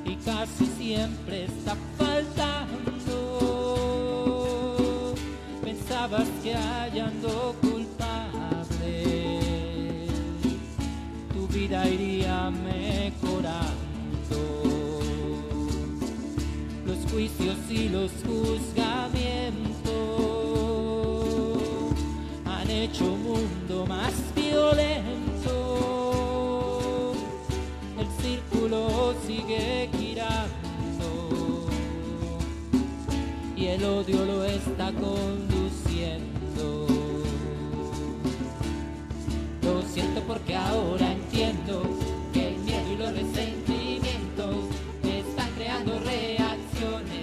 y 0.05 0.17
casi 0.17 0.67
siempre 0.79 1.45
está 1.45 1.77
faltando. 1.99 2.75
Pensabas 5.63 6.29
que 6.43 6.55
hallando 6.55 7.55
culpable 7.61 9.05
tu 11.33 11.47
vida 11.49 11.89
iría 11.89 12.51
mejorando. 12.51 13.71
Los 16.87 16.99
juicios 17.11 17.59
y 17.71 17.89
los 17.89 18.11
juzgamientos 18.27 19.20
violento. 24.71 25.53
El 27.99 28.07
círculo 28.23 29.15
sigue 29.27 29.91
girando 29.99 31.69
y 33.57 33.67
el 33.67 33.85
odio 33.85 34.25
lo 34.25 34.45
está 34.45 34.93
conduciendo. 34.93 36.87
Lo 39.63 39.83
siento 39.83 40.23
porque 40.23 40.57
ahora 40.57 41.15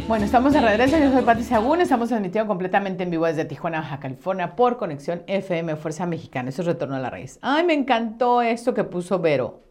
Bueno, 0.08 0.24
estamos 0.24 0.54
de 0.54 0.62
regreso. 0.62 0.98
Yo 0.98 1.12
soy 1.12 1.22
Pati 1.24 1.44
Sagún. 1.44 1.82
Estamos 1.82 2.08
transmitiendo 2.08 2.48
completamente 2.48 3.04
en 3.04 3.10
vivo 3.10 3.26
desde 3.26 3.44
Tijuana, 3.44 3.82
Baja 3.82 4.00
California, 4.00 4.56
por 4.56 4.78
conexión 4.78 5.22
FM 5.28 5.76
Fuerza 5.76 6.06
Mexicana. 6.06 6.48
Eso 6.48 6.62
es 6.62 6.66
Retorno 6.66 6.96
a 6.96 7.00
la 7.00 7.10
Raíz. 7.10 7.40
Ay, 7.42 7.66
me 7.66 7.74
encantó 7.74 8.42
esto 8.42 8.74
que 8.74 8.86
puso 8.86 9.20
Vero. 9.20 9.64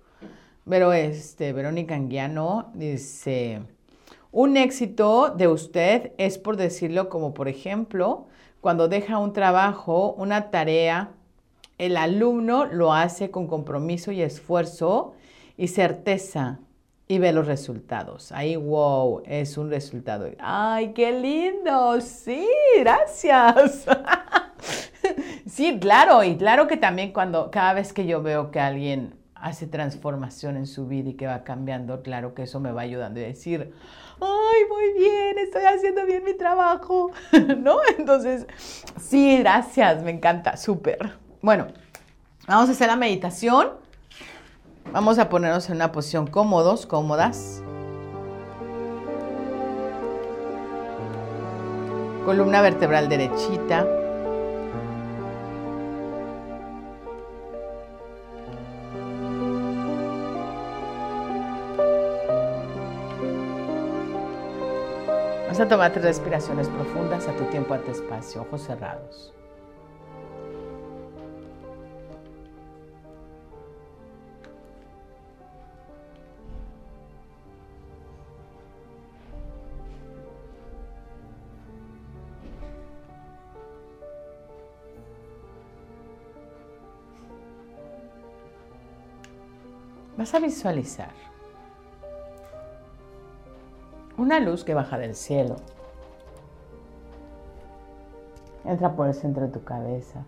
Vero, 0.67 0.93
este, 0.93 1.55
Verónica 1.55 1.95
Anguiano 1.95 2.71
dice: 2.75 3.63
Un 4.31 4.59
éxito 4.59 5.31
de 5.31 5.49
usted 5.49 6.13
es 6.19 6.37
por 6.37 6.59
decirlo, 6.59 7.09
como 7.09 7.33
por 7.33 7.49
ejemplo, 7.49 8.27
cuando 8.61 8.89
deja 8.89 9.17
un 9.17 9.33
trabajo, 9.33 10.13
una 10.19 10.51
tarea, 10.51 11.13
el 11.79 11.97
alumno 11.97 12.67
lo 12.67 12.93
hace 12.93 13.31
con 13.31 13.47
compromiso 13.47 14.13
y 14.13 14.21
esfuerzo 14.21 15.15
y 15.57 15.69
certeza 15.69 16.59
y 17.09 17.19
ve 17.19 17.33
los 17.33 17.47
resultados. 17.47 18.33
Ahí, 18.33 18.57
wow, 18.57 19.23
es 19.27 19.57
un 19.57 19.71
resultado. 19.71 20.29
¡Ay, 20.39 20.93
qué 20.93 21.13
lindo! 21.13 22.01
Sí, 22.01 22.49
gracias. 22.79 23.87
sí, 25.47 25.79
claro, 25.79 26.25
y 26.25 26.37
claro 26.37 26.67
que 26.67 26.77
también 26.77 27.13
cuando 27.13 27.51
cada 27.51 27.75
vez 27.75 27.93
que 27.93 28.07
yo 28.07 28.23
veo 28.23 28.51
que 28.51 28.61
alguien 28.61 29.15
hace 29.35 29.67
transformación 29.67 30.57
en 30.57 30.67
su 30.67 30.87
vida 30.89 31.11
y 31.11 31.15
que 31.15 31.27
va 31.27 31.45
cambiando, 31.45 32.03
claro 32.03 32.35
que 32.35 32.43
eso 32.43 32.59
me 32.59 32.73
va 32.73 32.83
ayudando 32.83 33.21
a 33.21 33.23
decir, 33.23 33.73
ay, 34.21 34.61
muy 34.69 34.99
bien, 34.99 35.39
estoy 35.39 35.63
haciendo 35.63 36.05
bien 36.07 36.25
mi 36.25 36.35
trabajo, 36.35 37.13
¿no? 37.59 37.77
Entonces, 37.97 38.47
sí, 38.99 39.39
gracias, 39.39 40.03
me 40.03 40.11
encanta, 40.11 40.57
súper. 40.57 41.13
Bueno, 41.41 41.69
vamos 42.49 42.69
a 42.69 42.73
hacer 42.73 42.89
la 42.89 42.97
meditación. 42.97 43.86
Vamos 44.93 45.19
a 45.19 45.29
ponernos 45.29 45.69
en 45.69 45.77
una 45.77 45.93
posición 45.93 46.27
cómodos, 46.27 46.87
cómodas. 46.87 47.63
Columna 52.25 52.63
vertebral 52.63 53.09
derechita. 53.09 53.87
Vas 65.49 65.61
a 65.61 65.69
tomar 65.69 65.93
tres 65.93 66.05
respiraciones 66.05 66.69
profundas 66.69 67.29
a 67.29 67.33
tu 67.33 67.45
tiempo, 67.45 67.75
a 67.75 67.79
tu 67.79 67.91
espacio, 67.91 68.43
ojos 68.43 68.63
cerrados. 68.63 69.33
Vas 90.27 90.35
a 90.35 90.41
visualizar 90.41 91.11
una 94.19 94.41
luz 94.41 94.65
que 94.65 94.75
baja 94.75 94.99
del 94.99 95.15
cielo. 95.15 95.55
Entra 98.65 98.97
por 98.97 99.07
el 99.07 99.15
centro 99.15 99.47
de 99.47 99.53
tu 99.53 99.63
cabeza. 99.63 100.25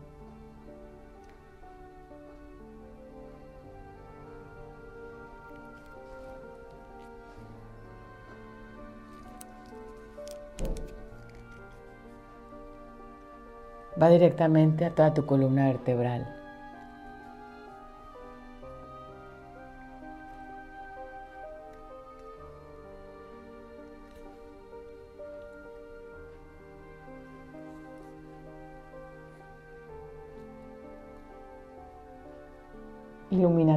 Va 14.00 14.10
directamente 14.10 14.84
a 14.84 14.94
toda 14.94 15.12
tu 15.12 15.26
columna 15.26 15.66
vertebral. 15.66 16.37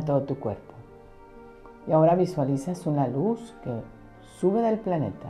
Todo 0.03 0.23
tu 0.23 0.39
cuerpo. 0.39 0.73
Y 1.87 1.91
ahora 1.91 2.15
visualizas 2.15 2.85
una 2.85 3.07
luz 3.07 3.55
que 3.63 3.81
sube 4.39 4.61
del 4.61 4.79
planeta. 4.79 5.29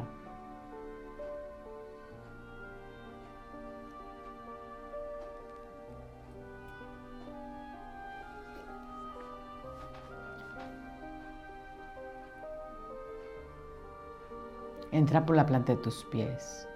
Entra 14.92 15.26
por 15.26 15.38
la 15.38 15.46
planta 15.46 15.74
de 15.74 15.82
tus 15.82 16.04
pies. 16.06 16.68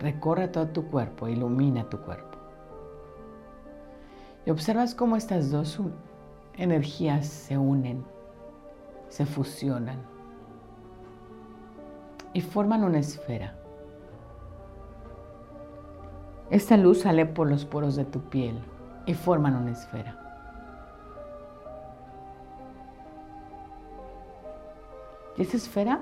Recorre 0.00 0.48
todo 0.48 0.66
tu 0.66 0.90
cuerpo, 0.90 1.28
ilumina 1.28 1.88
tu 1.88 1.98
cuerpo. 2.00 2.36
Y 4.44 4.50
observas 4.50 4.94
cómo 4.94 5.16
estas 5.16 5.50
dos 5.50 5.80
energías 6.56 7.26
se 7.26 7.58
unen, 7.58 8.04
se 9.08 9.26
fusionan 9.26 10.02
y 12.32 12.40
forman 12.40 12.84
una 12.84 12.98
esfera. 12.98 13.54
Esta 16.50 16.76
luz 16.76 17.00
sale 17.00 17.26
por 17.26 17.48
los 17.48 17.64
poros 17.64 17.96
de 17.96 18.04
tu 18.04 18.20
piel 18.20 18.58
y 19.06 19.14
forman 19.14 19.56
una 19.56 19.72
esfera. 19.72 20.20
Y 25.36 25.42
esa 25.42 25.56
esfera 25.56 26.00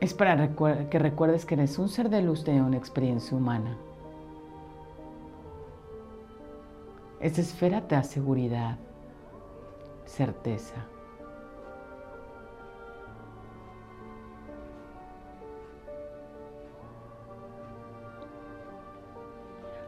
es 0.00 0.14
para 0.14 0.54
que 0.88 0.98
recuerdes 0.98 1.44
que 1.44 1.54
eres 1.54 1.78
un 1.78 1.88
ser 1.88 2.08
de 2.08 2.22
luz 2.22 2.44
de 2.44 2.60
una 2.60 2.76
experiencia 2.76 3.36
humana. 3.36 3.76
Esta 7.20 7.40
esfera 7.40 7.86
te 7.86 7.94
da 7.94 8.02
seguridad, 8.02 8.78
certeza. 10.04 10.86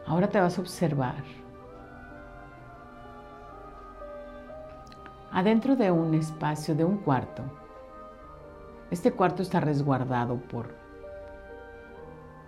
Ahora 0.07 0.29
te 0.29 0.39
vas 0.39 0.57
a 0.57 0.61
observar 0.61 1.23
adentro 5.31 5.75
de 5.75 5.91
un 5.91 6.13
espacio, 6.13 6.75
de 6.75 6.85
un 6.85 6.97
cuarto. 6.97 7.43
Este 8.91 9.11
cuarto 9.11 9.41
está 9.41 9.59
resguardado 9.59 10.37
por 10.37 10.75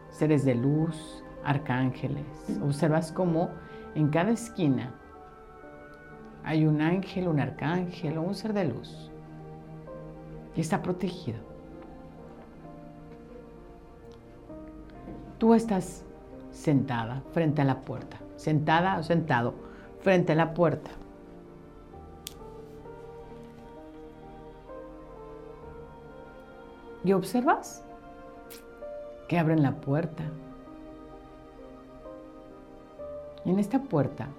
seres 0.09 0.45
de 0.45 0.55
luz, 0.55 1.23
arcángeles. 1.43 2.25
Observas 2.63 3.11
cómo 3.11 3.49
en 3.95 4.09
cada 4.09 4.31
esquina 4.31 4.93
hay 6.47 6.65
un 6.65 6.79
ángel, 6.79 7.27
un 7.27 7.41
arcángel 7.41 8.17
o 8.17 8.21
un 8.21 8.33
ser 8.33 8.53
de 8.53 8.63
luz 8.63 9.11
y 10.55 10.61
está 10.61 10.81
protegido. 10.81 11.39
Tú 15.37 15.53
estás 15.53 16.05
sentada 16.51 17.21
frente 17.33 17.61
a 17.61 17.65
la 17.65 17.81
puerta, 17.81 18.17
sentada 18.37 18.97
o 18.97 19.03
sentado 19.03 19.55
frente 19.99 20.31
a 20.31 20.35
la 20.35 20.53
puerta. 20.53 20.89
Y 27.03 27.11
observas 27.11 27.83
que 29.27 29.37
abren 29.37 29.61
la 29.61 29.75
puerta. 29.75 30.23
Y 33.43 33.49
en 33.49 33.59
esta 33.59 33.79
puerta 33.79 34.29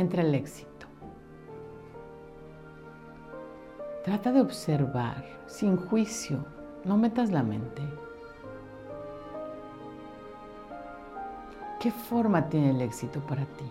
entra 0.00 0.22
el 0.22 0.34
éxito. 0.34 0.86
Trata 4.04 4.32
de 4.32 4.40
observar 4.40 5.24
sin 5.46 5.76
juicio, 5.76 6.44
no 6.84 6.96
metas 6.96 7.30
la 7.30 7.42
mente. 7.42 7.82
¿Qué 11.78 11.90
forma 11.90 12.48
tiene 12.48 12.70
el 12.70 12.80
éxito 12.80 13.20
para 13.20 13.44
ti? 13.44 13.70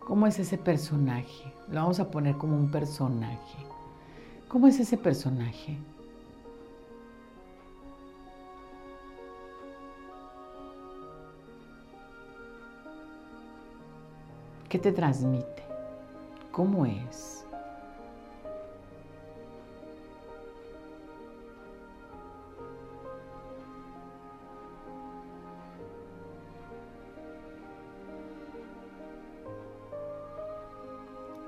¿Cómo 0.00 0.26
es 0.26 0.38
ese 0.38 0.56
personaje? 0.58 1.52
Lo 1.68 1.80
vamos 1.80 2.00
a 2.00 2.10
poner 2.10 2.36
como 2.36 2.56
un 2.56 2.70
personaje. 2.70 3.58
¿Cómo 4.48 4.66
es 4.66 4.80
ese 4.80 4.96
personaje? 4.96 5.78
¿Qué 14.68 14.78
te 14.78 14.92
transmite? 14.92 15.62
¿Cómo 16.52 16.84
es? 16.84 17.46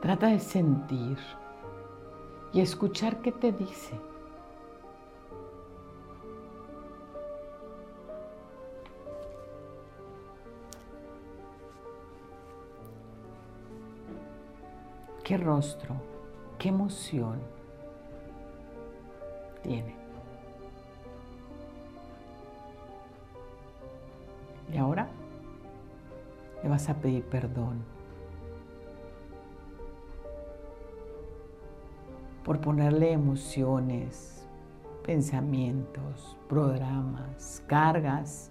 Trata 0.00 0.28
de 0.28 0.40
sentir 0.40 1.18
y 2.54 2.62
escuchar 2.62 3.20
qué 3.20 3.32
te 3.32 3.52
dice. 3.52 4.09
¿Qué 15.30 15.38
rostro, 15.38 15.94
qué 16.58 16.70
emoción 16.70 17.38
tiene? 19.62 19.94
Y 24.72 24.76
ahora 24.76 25.06
le 26.64 26.68
vas 26.68 26.88
a 26.88 26.94
pedir 26.94 27.22
perdón 27.26 27.84
por 32.44 32.60
ponerle 32.60 33.12
emociones, 33.12 34.44
pensamientos, 35.06 36.36
programas, 36.48 37.62
cargas 37.68 38.50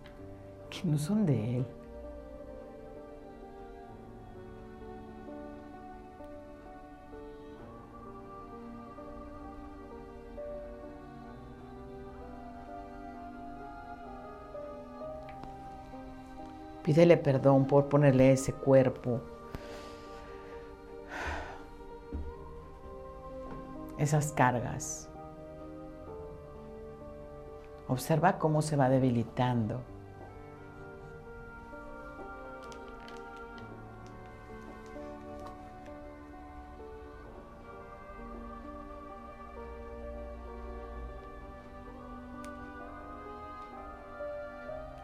que 0.70 0.88
no 0.88 0.98
son 0.98 1.26
de 1.26 1.58
Él. 1.58 1.66
Pídele 16.90 17.18
perdón 17.18 17.68
por 17.68 17.88
ponerle 17.88 18.32
ese 18.32 18.52
cuerpo, 18.52 19.22
esas 24.00 24.32
cargas. 24.32 25.08
Observa 27.88 28.40
cómo 28.40 28.64
se 28.64 28.76
va 28.76 28.90
debilitando. 28.90 29.82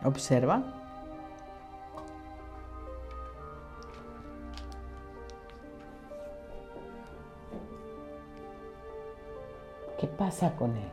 Observa. 0.03 0.84
Pasa 10.17 10.55
con 10.55 10.75
él? 10.77 10.89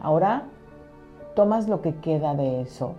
Ahora 0.00 0.48
tomas 1.34 1.68
lo 1.68 1.82
que 1.82 1.96
queda 1.96 2.34
de 2.34 2.62
eso. 2.62 2.96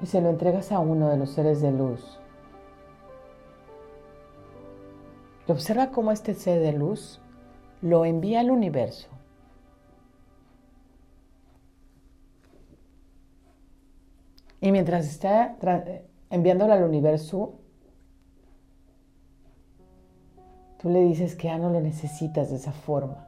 Y 0.00 0.06
se 0.06 0.20
lo 0.20 0.28
entregas 0.28 0.72
a 0.72 0.78
uno 0.78 1.08
de 1.08 1.16
los 1.16 1.30
seres 1.30 1.60
de 1.60 1.72
luz. 1.72 2.20
Y 5.48 5.52
observa 5.52 5.90
cómo 5.90 6.12
este 6.12 6.34
ser 6.34 6.60
de 6.60 6.72
luz 6.72 7.20
lo 7.80 8.04
envía 8.04 8.40
al 8.40 8.50
universo. 8.50 9.08
Y 14.60 14.72
mientras 14.72 15.06
está 15.06 15.56
enviándolo 16.30 16.72
al 16.72 16.82
universo, 16.82 17.54
Tú 20.86 20.92
le 20.92 21.00
dices 21.00 21.34
que 21.34 21.48
ya 21.48 21.58
no 21.58 21.68
lo 21.68 21.80
necesitas 21.80 22.48
de 22.48 22.54
esa 22.58 22.70
forma. 22.70 23.26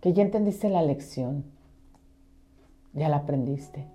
Que 0.00 0.12
ya 0.12 0.24
entendiste 0.24 0.68
la 0.68 0.82
lección. 0.82 1.44
Ya 2.94 3.08
la 3.08 3.18
aprendiste. 3.18 3.86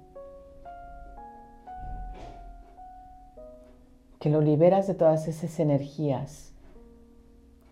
Que 4.21 4.29
lo 4.29 4.39
liberas 4.39 4.87
de 4.87 4.93
todas 4.93 5.27
esas 5.27 5.59
energías, 5.59 6.53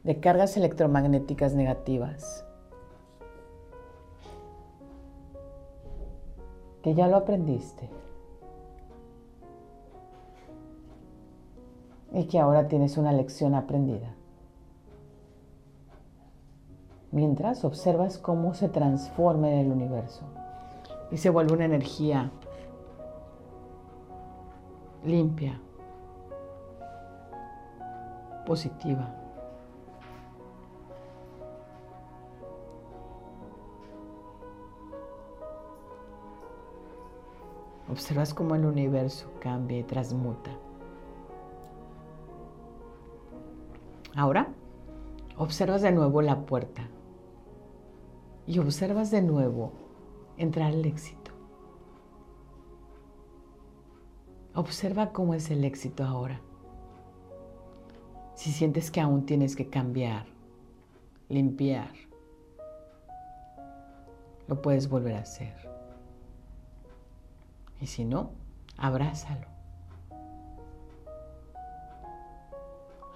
de 0.03 0.19
cargas 0.19 0.57
electromagnéticas 0.57 1.53
negativas. 1.53 2.43
Que 6.84 6.95
ya 6.95 7.07
lo 7.07 7.15
aprendiste. 7.15 7.88
Y 12.12 12.26
que 12.26 12.39
ahora 12.39 12.68
tienes 12.68 12.97
una 12.97 13.14
lección 13.14 13.55
aprendida. 13.55 14.16
Mientras 17.12 17.66
observas 17.66 18.18
cómo 18.18 18.53
se 18.53 18.70
transforma 18.70 19.49
en 19.49 19.59
el 19.59 19.72
universo 19.72 20.24
y 21.12 21.18
se 21.18 21.30
vuelve 21.30 21.53
una 21.53 21.66
energía 21.66 22.32
limpia, 25.03 25.59
positiva. 28.45 29.16
Observas 37.89 38.34
cómo 38.34 38.55
el 38.55 38.66
universo 38.66 39.30
cambia 39.41 39.80
y 39.80 39.84
transmuta. 39.84 40.51
Ahora, 44.16 44.49
observas 45.38 45.82
de 45.82 45.91
nuevo 45.91 46.22
la 46.22 46.45
puerta 46.45 46.88
y 48.45 48.59
observas 48.59 49.12
de 49.12 49.22
nuevo 49.22 49.72
entrar 50.38 50.74
el 50.74 50.86
éxito. 50.86 51.32
Observa 54.53 55.14
cómo 55.14 55.34
es 55.34 55.49
el 55.49 55.64
éxito 55.64 56.03
ahora. 56.03 56.41
Si 58.36 58.51
sientes 58.51 58.91
que 58.91 58.99
aún 58.99 59.26
tienes 59.26 59.55
que 59.55 59.70
cambiar, 59.70 60.26
limpiar, 61.30 61.93
lo 64.47 64.62
puedes 64.62 64.89
volver 64.89 65.16
a 65.16 65.20
hacer. 65.20 65.55
Y 67.80 67.88
si 67.88 68.03
no, 68.03 68.32
abrázalo. 68.78 69.50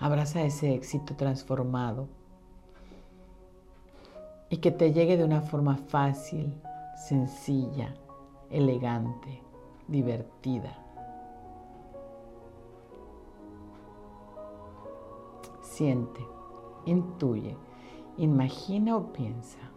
Abraza 0.06 0.44
ese 0.44 0.76
éxito 0.76 1.16
transformado 1.16 2.08
y 4.52 4.58
que 4.58 4.70
te 4.70 4.94
llegue 4.94 5.18
de 5.18 5.24
una 5.24 5.42
forma 5.42 5.78
fácil, 5.78 6.62
sencilla, 6.96 7.96
elegante, 8.52 9.42
divertida. 9.88 10.78
Siente, 15.64 16.24
intuye, 16.86 17.58
imagina 18.18 18.98
o 18.98 19.12
piensa 19.12 19.72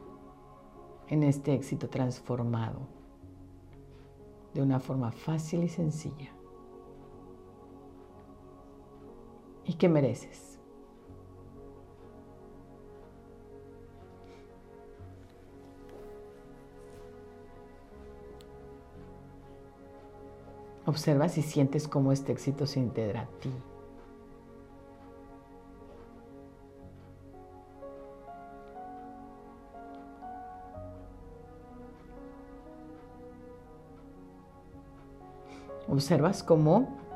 en 1.07 1.23
este 1.23 1.55
éxito 1.55 1.89
transformado 1.89 2.81
de 4.53 4.61
una 4.61 4.79
forma 4.79 5.11
fácil 5.11 5.65
y 5.65 5.71
sencilla. 5.71 6.38
Y 9.69 9.75
que 9.75 9.89
mereces. 9.89 10.59
Observa 20.87 21.29
si 21.29 21.43
sientes 21.43 21.87
cómo 21.87 22.13
este 22.13 22.33
éxito 22.33 22.67
se 22.67 22.81
integra 22.81 23.23
a 23.23 23.27
ti. 23.41 23.53
Observas 35.89 36.43
cómo 36.43 37.08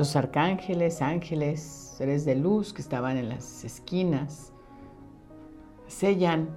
los 0.00 0.16
arcángeles, 0.16 1.02
ángeles, 1.02 1.60
seres 1.60 2.24
de 2.24 2.34
luz 2.34 2.72
que 2.72 2.80
estaban 2.80 3.18
en 3.18 3.28
las 3.28 3.64
esquinas, 3.64 4.50
sellan 5.88 6.48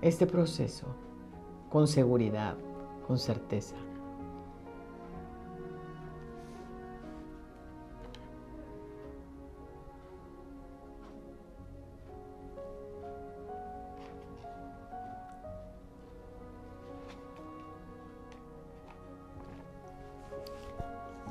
este 0.00 0.26
proceso 0.26 0.86
con 1.68 1.86
seguridad, 1.86 2.56
con 3.06 3.18
certeza. 3.18 3.76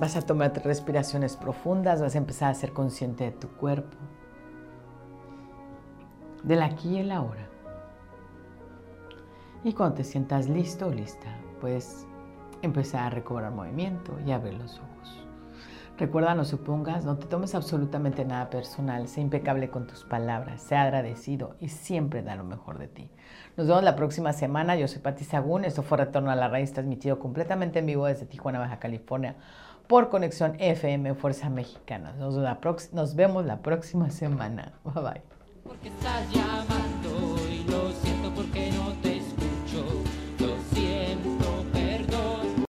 Vas 0.03 0.17
a 0.17 0.21
tomar 0.21 0.51
respiraciones 0.65 1.37
profundas, 1.37 2.01
vas 2.01 2.15
a 2.15 2.17
empezar 2.17 2.51
a 2.51 2.53
ser 2.55 2.73
consciente 2.73 3.23
de 3.23 3.31
tu 3.31 3.47
cuerpo, 3.47 3.95
del 6.43 6.61
aquí 6.61 6.95
y 6.95 6.97
el 6.97 7.09
ahora. 7.09 7.47
Y 9.63 9.71
cuando 9.71 9.95
te 9.95 10.03
sientas 10.03 10.49
listo 10.49 10.87
o 10.87 10.91
lista, 10.91 11.29
puedes 11.61 12.05
empezar 12.61 13.03
a 13.03 13.11
recobrar 13.11 13.53
movimiento 13.53 14.19
y 14.25 14.33
abrir 14.33 14.55
los 14.55 14.77
ojos. 14.77 15.25
Recuerda, 15.97 16.35
no 16.35 16.43
supongas, 16.43 17.05
no 17.05 17.17
te 17.17 17.27
tomes 17.27 17.55
absolutamente 17.55 18.25
nada 18.25 18.49
personal, 18.49 19.07
sé 19.07 19.21
impecable 19.21 19.69
con 19.69 19.87
tus 19.87 20.03
palabras, 20.03 20.63
sé 20.63 20.75
agradecido 20.75 21.55
y 21.61 21.69
siempre 21.69 22.23
da 22.23 22.35
lo 22.35 22.43
mejor 22.43 22.77
de 22.77 22.89
ti. 22.89 23.09
Nos 23.55 23.67
vemos 23.67 23.83
la 23.83 23.95
próxima 23.95 24.33
semana. 24.33 24.75
Yo 24.75 24.87
soy 24.87 25.01
Pati 25.01 25.23
Sagún. 25.23 25.63
Esto 25.63 25.83
fue 25.83 25.99
Retorno 25.99 26.31
a 26.31 26.35
la 26.35 26.49
Raíz, 26.49 26.73
transmitido 26.73 27.19
completamente 27.19 27.79
en 27.79 27.85
vivo 27.85 28.07
desde 28.07 28.25
Tijuana, 28.25 28.59
Baja 28.59 28.79
California 28.79 29.35
por 29.87 30.09
Conexión 30.09 30.55
FM 30.59 31.15
Fuerza 31.15 31.49
Mexicana. 31.49 32.13
Nos, 32.13 33.15
vemos 33.15 33.45
la 33.45 33.59
próxima 33.59 34.09
semana. 34.09 34.73
Bye 34.83 35.03
bye. 35.03 35.21